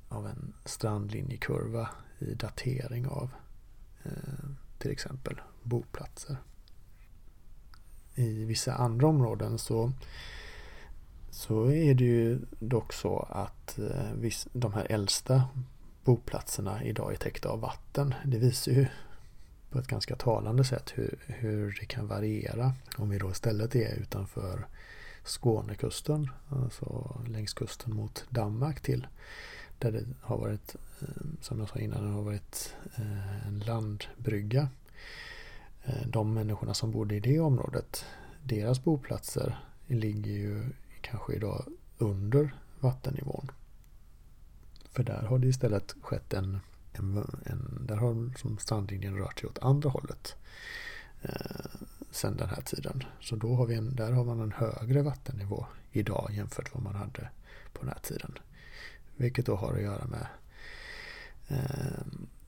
[0.09, 3.29] av en strandlinjekurva i datering av
[4.03, 4.49] eh,
[4.83, 6.37] till exempel boplatser.
[8.15, 9.91] I vissa andra områden så
[11.31, 15.43] så är det ju dock så att eh, de här äldsta
[16.03, 18.13] boplatserna idag är täckta av vatten.
[18.25, 18.87] Det visar ju
[19.69, 22.73] på ett ganska talande sätt hur, hur det kan variera.
[22.97, 24.67] Om vi då istället är utanför
[25.23, 29.07] Skånekusten, alltså längs kusten mot Danmark till
[29.83, 31.07] där det har varit, eh,
[31.41, 34.69] som jag sa innan, det har varit eh, en landbrygga.
[35.83, 38.05] Eh, de människorna som bodde i det området,
[38.43, 39.57] deras boplatser
[39.87, 40.63] ligger ju
[41.01, 41.65] kanske idag
[41.97, 43.51] under vattennivån.
[44.91, 46.59] För där har det istället skett en,
[46.93, 50.35] en, en där har som strandlinjen rört sig åt andra hållet
[51.21, 51.71] eh,
[52.11, 53.03] sen den här tiden.
[53.19, 56.93] Så då har vi en, där har man en högre vattennivå idag jämfört med vad
[56.93, 57.29] man hade
[57.73, 58.37] på den här tiden.
[59.17, 60.27] Vilket då har att göra med
[61.47, 62.03] eh,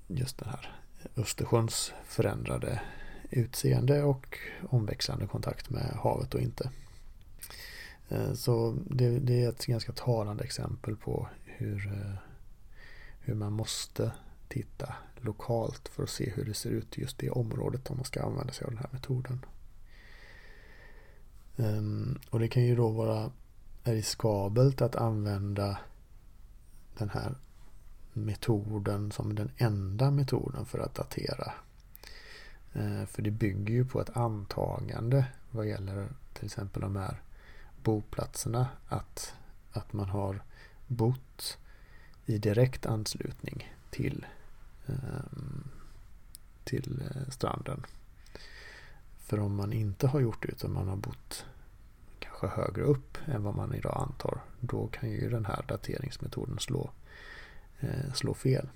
[0.07, 0.79] just den här
[1.15, 2.81] Östersjöns förändrade
[3.29, 4.37] utseende och
[4.69, 6.69] omväxlande kontakt med havet och inte.
[8.09, 12.15] Eh, så det, det, är ett ganska talande exempel på hur, eh,
[13.19, 14.11] hur man måste
[14.47, 18.05] titta lokalt för att se hur det ser ut i just det området om man
[18.05, 19.45] ska använda sig av den här metoden.
[21.57, 23.31] Ehm, och det kan ju då vara
[23.83, 25.77] riskabelt att använda
[26.97, 27.35] den här
[28.13, 31.53] metoden som den enda metoden för att datera.
[32.73, 37.21] Eh, för det bygger ju på ett antagande vad gäller till exempel de här
[37.83, 39.33] boplatserna att,
[39.71, 40.43] att man har
[40.87, 41.57] bott
[42.25, 44.25] i direkt anslutning till,
[44.87, 45.69] ehm,
[46.63, 47.85] till eh, stranden.
[49.17, 51.45] För om man inte har gjort det utan man har bott
[52.39, 56.89] kanske högre upp än vad man idag antar, då kan ju den här dateringsmetoden slå,
[57.79, 58.69] eh, slå fel.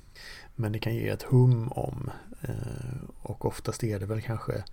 [0.56, 2.10] Men det kan ge ett hum om,
[2.42, 4.64] eh, och oftast är det väl kanske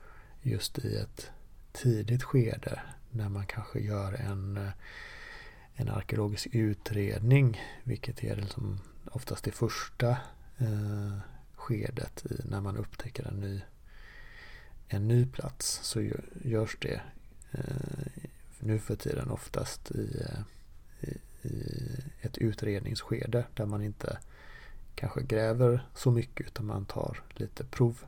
[0.42, 1.30] just i ett
[1.72, 2.80] tidigt skede
[3.10, 4.70] när man kanske gör en, eh,
[5.74, 8.80] en arkeologisk utredning, vilket är liksom
[9.10, 10.10] oftast det första
[10.58, 11.18] eh,
[11.54, 13.60] skedet i, när man upptäcker en ny,
[14.88, 16.10] en ny plats, så
[16.44, 17.00] görs det
[17.52, 18.30] eh,
[18.60, 20.40] nu för tiden oftast i, eh,
[21.10, 24.18] i, i ett utredningsskede där man inte
[24.94, 28.04] kanske gräver så mycket utan man tar lite prov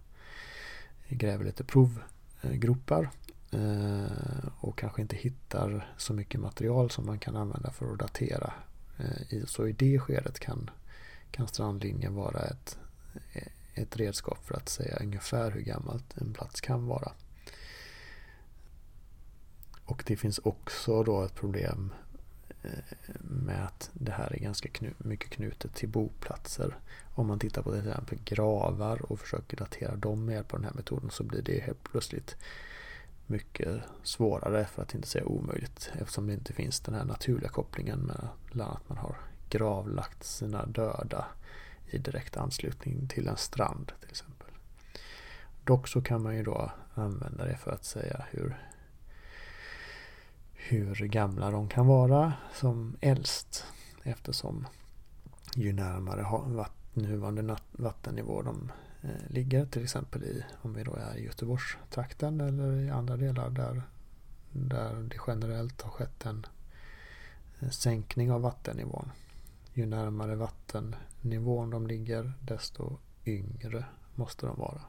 [1.09, 3.11] gräver lite provgropar
[3.51, 8.53] Eh, och kanske inte hittar så mycket material som man kan använda för att datera.
[8.99, 10.70] Eh, så i det skedet kan,
[11.30, 12.78] kan strandlinjen vara ett,
[13.74, 17.12] ett redskap för att säga ungefär hur gammalt en plats kan vara.
[19.89, 21.93] Och det finns också då ett problem
[22.62, 22.70] eh,
[23.20, 26.76] med att det här är ganska knu mycket knutet till boplatser.
[27.14, 30.68] Om man tittar på till exempel gravar och försöker datera dem med hjälp av den
[30.68, 32.36] här metoden så blir det helt plötsligt
[33.26, 38.12] mycket svårare för att inte säga omöjligt eftersom det inte finns den här naturliga kopplingen
[38.53, 39.16] mellan att man har
[39.49, 41.26] gravlagt sina döda
[41.86, 44.49] i direkt anslutning till en strand till exempel.
[45.64, 48.57] Dock så kan man ju då använda det för att säga hur
[50.59, 53.64] hur gamla de kan vara som äldst
[54.02, 54.66] eftersom
[55.54, 61.24] ju närmare nuvarande vattennivå de eh, ligger till exempel i om vi då är i
[61.24, 63.82] Göteborgstrakten eller i andra delar där,
[64.52, 66.46] där det generellt har skett en
[67.61, 69.11] eh, sänkning av vattennivån.
[69.72, 73.84] Ju närmare vattennivån de ligger desto yngre
[74.14, 74.80] måste de vara.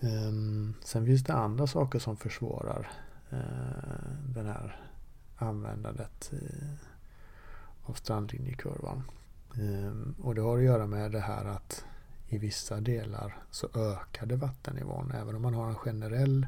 [0.00, 2.90] Ehm, sen finns det andra saker som försvårar
[3.30, 4.80] Eh, den här
[5.36, 6.32] användandet
[7.82, 9.02] av strandlinjekurvan.
[9.54, 11.84] Eh, och det har att göra med det här att
[12.28, 15.12] i vissa delar så ökade vattennivån.
[15.12, 16.46] Även om man har en generell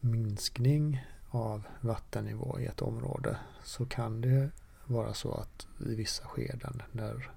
[0.00, 4.50] minskning av vattennivå i ett område så kan det
[4.84, 7.30] vara så att i vissa skeden när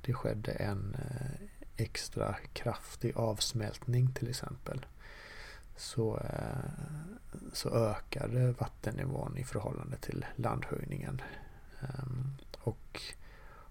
[0.00, 4.86] det skedde en eh, extra kraftig avsmältning till exempel
[5.76, 6.70] så, eh,
[7.52, 11.22] så ökade vattennivån i förhållande till landhöjningen.
[11.80, 13.02] Ehm, och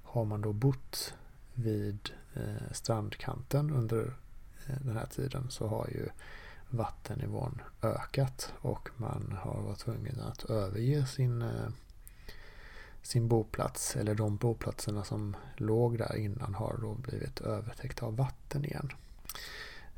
[0.03, 1.13] har man då bott
[1.53, 4.13] vid eh, strandkanten under
[4.67, 6.09] eh, den här tiden så har ju
[6.69, 11.49] vattennivån ökat och man har varit tvungen att överge sin,
[13.01, 18.65] sin boplats eller de boplatserna som låg där innan har då blivit övertäckta av vatten
[18.65, 18.91] igen.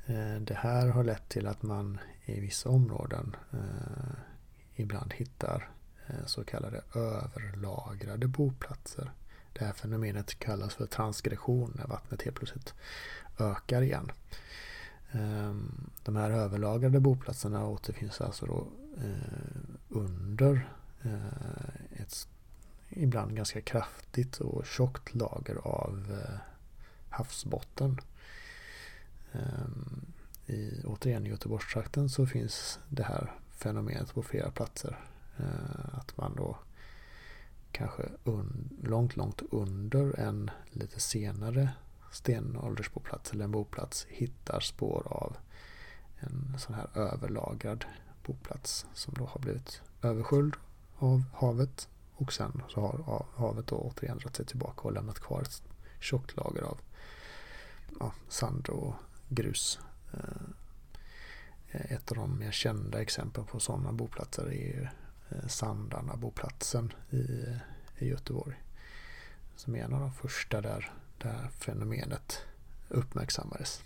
[0.08, 4.16] Eh, det här har lett till att man i vissa områden eh,
[4.76, 5.70] ibland hittar
[6.08, 9.12] eh, så kallade överlagrade boplatser.
[9.54, 12.74] Det här fenomenet kallas för transgression när vattnet helt plötsligt
[13.40, 14.12] ökar igen.
[15.12, 18.68] Ehm, de här överlagrade boplatserna återfinns alltså då
[19.90, 20.70] under
[21.92, 22.28] ett
[22.90, 26.22] ibland ganska kraftigt och tjockt lager av
[27.10, 28.00] havsbotten.
[29.36, 30.06] Ehm,
[30.46, 35.00] I, återigen i Göteborgstrakten så finns det här fenomenet på flera platser.
[35.38, 36.58] Ehm, att man då
[37.72, 41.70] kanske un, långt, långt under en lite senare
[42.12, 45.38] stenåldersboplats eller en boplats hittar spår av
[46.20, 47.86] en sån här överlagrad
[48.26, 50.54] boplats som då har blivit översköljd
[50.98, 55.42] av havet och sen så har havet då återigen dragit sig tillbaka och lämnat kvar
[55.42, 55.64] ett
[56.00, 56.82] tjockt lager av
[58.00, 58.94] ja, sand och
[59.30, 59.80] grus.
[60.14, 60.20] Eh,
[61.72, 64.92] ett av de mer kända exemplen på sådana boplatser är
[65.30, 67.58] eh, Sandarna boplatsen i, eh,
[67.98, 68.56] i Göteborg.
[69.56, 72.42] Som är en av de första där, där fenomenet
[72.90, 73.82] uppmärksammades.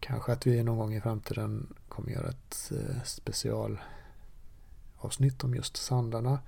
[0.00, 2.72] Kanske att vi någon gång i framtiden kommer göra ett
[3.04, 6.38] specialavsnitt om just sandarna.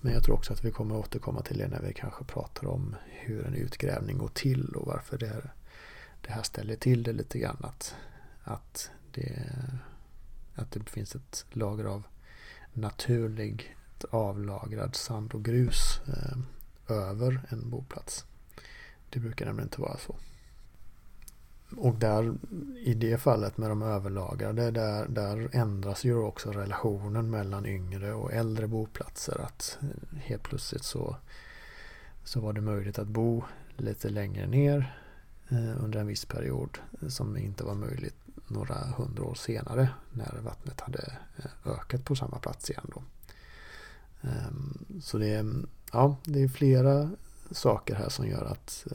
[0.00, 2.96] Men jag tror också att vi kommer återkomma till det när vi kanske pratar om
[3.06, 5.52] hur en utgrävning går till och varför det är
[6.20, 7.56] det här ställer till det lite grann.
[7.60, 7.94] Att,
[8.42, 9.52] att, det,
[10.54, 12.06] att det finns ett lager av
[12.72, 16.38] naturligt avlagrad sand och grus eh,
[16.96, 18.24] över en boplats.
[19.10, 20.16] Det brukar nämligen inte vara så.
[21.76, 22.34] Och där
[22.84, 28.32] i det fallet med de överlagrade där, där ändras ju också relationen mellan yngre och
[28.32, 29.40] äldre boplatser.
[29.40, 29.78] Att
[30.16, 31.16] helt plötsligt så,
[32.24, 33.44] så var det möjligt att bo
[33.76, 34.98] lite längre ner
[35.50, 40.40] Eh, under en viss period eh, som inte var möjligt några hundra år senare när
[40.44, 42.90] vattnet hade eh, ökat på samma plats igen.
[42.94, 43.02] Då.
[44.28, 45.46] Ehm, så det är,
[45.92, 47.10] ja, det är flera
[47.50, 48.86] saker här som gör att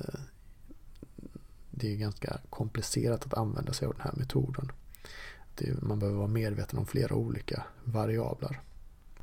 [1.72, 4.72] det är ganska komplicerat att använda sig av den här metoden.
[5.82, 8.60] man behöver vara medveten om flera olika variabler.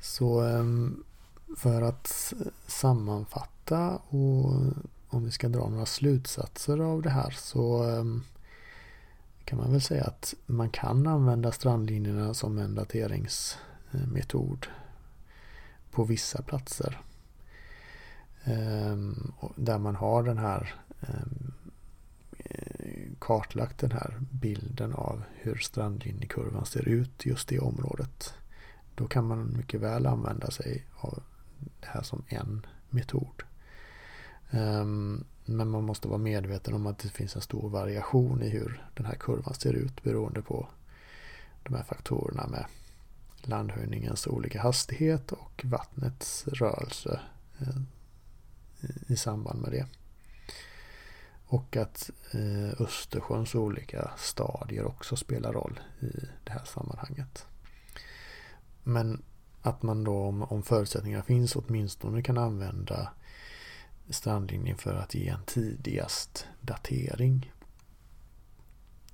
[0.01, 1.05] Så ehm,
[1.57, 2.33] för att
[2.67, 4.53] sammanfatta och
[5.11, 8.23] om vi ska dra några slutsatser av det här så ehm,
[9.45, 14.67] kan man väl säga att man kan använda strandlinjerna som en dateringsmetod
[15.91, 17.01] på vissa platser.
[18.45, 21.53] Ehm, där man har den här ehm,
[23.19, 28.35] kartlagt den här bilden av hur strandlinjekurvan ser ut just i området.
[28.95, 31.23] Då kan man mycket väl använda sig av
[31.81, 33.43] det här som en metod.
[34.51, 38.87] Ehm, men man måste vara medveten om att det finns en stor variation i hur
[38.95, 40.69] den här kurvan ser ut beroende på
[41.63, 42.65] de här faktorerna med
[43.43, 47.21] landhöjningens olika hastighet och vattnets rörelse
[47.59, 47.77] eh,
[49.07, 49.87] i samband med det.
[51.47, 56.11] Och att eh, Östersjöns olika stadier också spelar roll i
[56.45, 57.47] det här sammanhanget.
[58.83, 59.23] Men
[59.63, 63.13] att man då om, om förutsättningar finns åtminstone kan använda
[64.11, 67.53] strandlinjen för att ge en tidigast datering.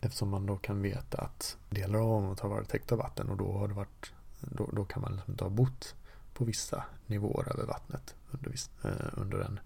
[0.00, 3.36] Eftersom man då kan veta att delar av området har varit täckt av vatten och
[3.36, 5.94] då, har det varit, då, då kan man liksom inte ha bott
[6.34, 9.60] på vissa nivåer över vattnet under, viss, eh, under en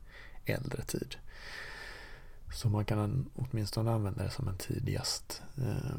[0.44, 1.16] äldre tid.
[2.52, 5.98] Så man kan åtminstone använda det som en tidigast eh,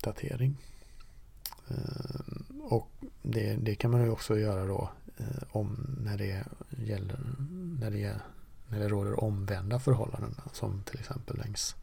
[0.00, 0.56] datering.
[1.68, 2.20] Eh,
[2.60, 2.90] och
[3.22, 7.18] det, det, kan man ju också göra då eh, om när det gäller
[7.80, 8.20] när det,
[8.68, 11.76] när det råder omvända förhållanden som till exempel längs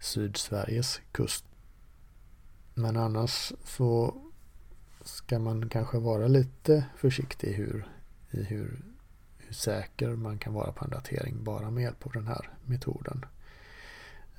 [0.00, 1.44] Sydsveriges kust.
[2.74, 4.14] Men annars så
[5.02, 7.88] ska man kanske vara lite försiktig i hur,
[8.30, 8.94] i hur
[9.46, 13.24] hur säker man kan vara på en datering bara med hjälp av den här metoden.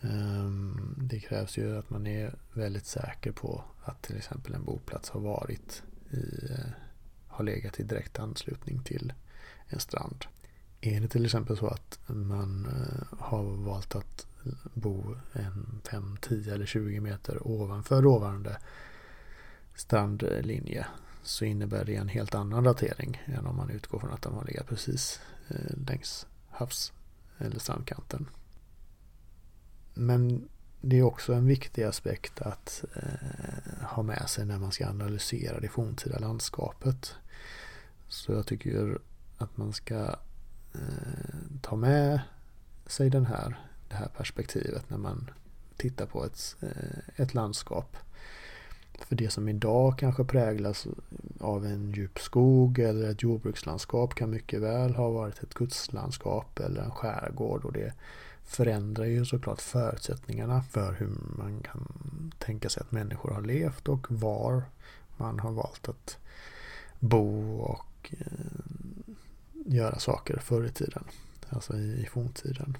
[0.02, 5.10] Ehm, det krävs ju att man är väldigt säker på att till exempel en boplats
[5.10, 6.70] har varit i, eh,
[7.28, 9.14] har legat i direkt anslutning till
[9.68, 10.26] en strand.
[10.86, 14.28] Är det till exempel så att man eh, har valt att
[14.74, 18.58] bo en 5, 10 eller 20 meter ovanför dåvarande
[19.76, 20.86] strandlinje
[21.24, 24.46] så innebär det en helt annan datering än om man utgår från att de har
[24.46, 26.94] legat precis eh, längs havs
[27.38, 28.30] eller strandkanten.
[29.94, 30.50] Men
[30.82, 35.60] det är också en viktig aspekt att eh, ha med sig när man ska analysera
[35.60, 37.16] det forntida landskapet.
[38.08, 38.98] Så jag tycker
[39.38, 40.16] att man ska
[40.76, 42.22] Eh, ta med
[42.86, 43.60] sig den här,
[43.90, 45.32] det här perspektivet när man
[45.78, 47.98] tittar på ett, eh, ett landskap.
[49.00, 50.88] För det som idag kanske präglas
[51.40, 56.82] av en djup skog eller ett jordbrukslandskap kan mycket väl ha varit ett kustlandskap eller
[56.82, 57.94] en skärgård och det
[58.44, 61.88] förändrar ju såklart förutsättningarna för hur man kan
[62.40, 64.64] tänka sig att människor har levt och var
[65.18, 66.18] man har valt att
[67.00, 68.28] bo och eh,
[69.66, 71.04] göra saker förr i tiden.
[71.50, 72.78] Alltså i forntiden.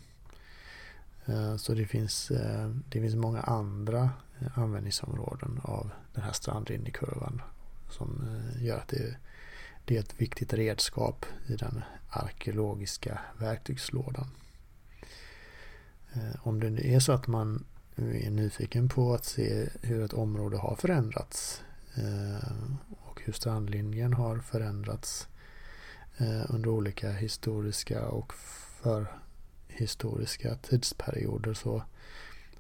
[1.26, 4.10] Eh, så det finns, eh, det finns många andra
[4.40, 7.42] eh, användningsområden av den här strandlinjekurvan
[7.90, 9.18] som gör att det,
[9.86, 14.28] det är ett viktigt redskap i den arkeologiska verktygslådan.
[16.42, 17.66] Om det är så att man
[17.96, 21.64] är nyfiken på att se hur ett område har förändrats
[22.90, 25.28] och hur strandlinjen har förändrats
[26.18, 28.34] Eh, under olika historiska och
[28.84, 31.84] förhistoriska tidsperioder så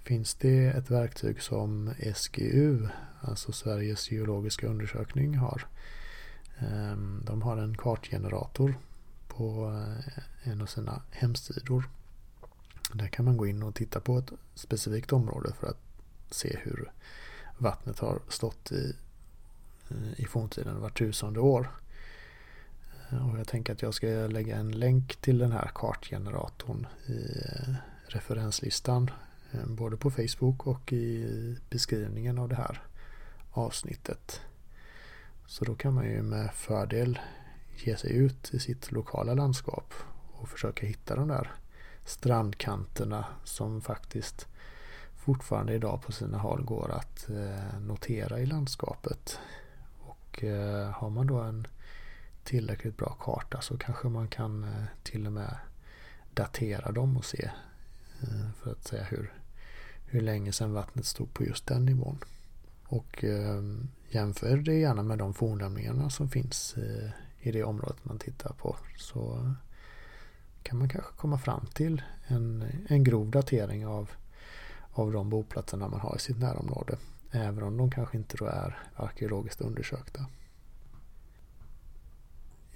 [0.04, 2.88] finns det ett verktyg som SGU,
[3.22, 5.68] alltså Sveriges geologiska undersökning, har.
[6.60, 8.76] Ehm, de har en kartgenerator
[9.28, 11.90] på eh, en av sina hemsidor.
[12.94, 15.80] Där kan man gå in och titta på ett specifikt område för att
[16.32, 16.92] se hur
[17.58, 18.96] vattnet har stått i,
[20.18, 21.70] i forntiden var tusende år.
[23.10, 27.42] Eh, och jag tänker att jag ska lägga en länk till den här kartgeneratorn i
[27.46, 27.76] eh,
[28.08, 29.12] referenslistan.
[29.52, 32.82] Eh, både på Facebook och i beskrivningen av det här
[33.52, 34.42] avsnittet.
[35.48, 37.20] Så då kan man ju med fördel
[37.78, 39.94] ge sig ut i sitt lokala landskap
[40.32, 41.52] och försöka hitta de där
[42.06, 44.48] strandkanterna som faktiskt
[45.16, 47.30] fortfarande idag på sina håll går att
[47.80, 49.40] notera i landskapet.
[50.00, 50.44] Och
[50.94, 51.68] har man då en
[52.46, 55.56] tillräckligt bra karta så kanske man kan eh, till och med
[56.34, 57.52] datera dem och se
[58.22, 59.34] eh, för att säga hur,
[60.06, 62.18] hur länge sedan vattnet stod på just den nivån.
[62.88, 68.20] Och ehm, jämför det gärna med de fornlämningarna som finns eh, i det området man
[68.20, 68.76] tittar på.
[68.98, 69.54] Så
[70.64, 74.12] kan man kanske komma fram till en, en grov datering av,
[74.92, 76.98] av de boplatserna man har i sitt närområde.
[77.32, 80.26] Även om de kanske inte då är arkeologiskt undersökta.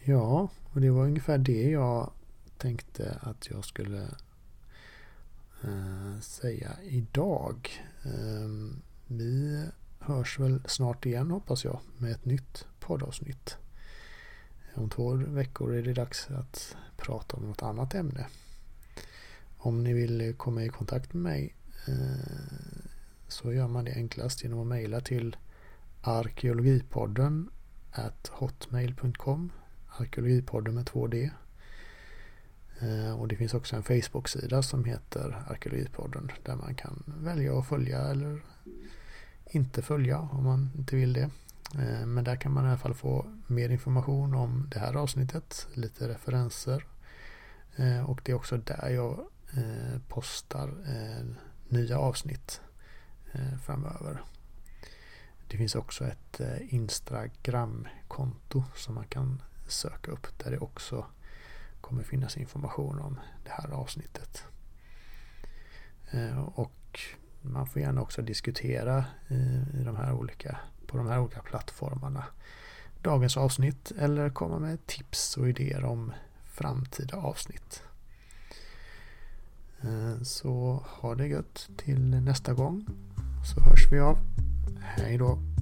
[0.04, 2.12] Ja, och det var ungefär det jag
[2.58, 4.02] tänkte att jag skulle
[5.64, 7.70] eh, säga idag.
[8.04, 8.50] Eh,
[9.08, 9.66] vi
[10.00, 13.58] hörs väl snart igen hoppas jag med ett nytt poddavsnitt.
[14.74, 18.28] Om två veckor är det dags att prata om något annat ämne.
[19.58, 21.56] Om ni vill komma i kontakt med mig
[21.88, 22.80] eh,
[23.28, 25.38] så gör man det enklast genom att mejla till
[26.02, 27.50] arkeologipodden
[28.30, 29.52] hotmail.com
[30.00, 31.30] Arkeologipodden med 2D.
[32.80, 37.68] Eh, och det finns också en Facebook-sida som heter Arkeologipodden där man kan välja att
[37.68, 38.42] följa eller
[39.46, 41.30] inte följa om man inte vill det.
[41.76, 45.68] Eh, men där kan man i alla fall få mer information om det här avsnittet,
[45.74, 46.86] lite referenser.
[47.76, 49.26] Eh, och det är också där jag
[50.08, 50.74] postar
[51.68, 52.62] nya avsnitt
[53.66, 54.22] framöver.
[55.48, 61.06] Det finns också ett Instagram-konto som man kan söka upp där det också
[61.82, 64.44] kommer finnas information om det här avsnittet.
[66.12, 67.00] Eh, och
[67.42, 68.98] man får gärna också diskutera
[69.28, 72.26] eh, i de här olika, på de här olika plattformarna
[73.02, 76.14] dagens avsnitt eller komma med tips och idéer om
[76.46, 77.84] framtida avsnitt.
[79.82, 82.86] Eh, så ha det gött till nästa gång
[83.54, 84.18] så hörs vi av.
[84.82, 85.59] Hej då!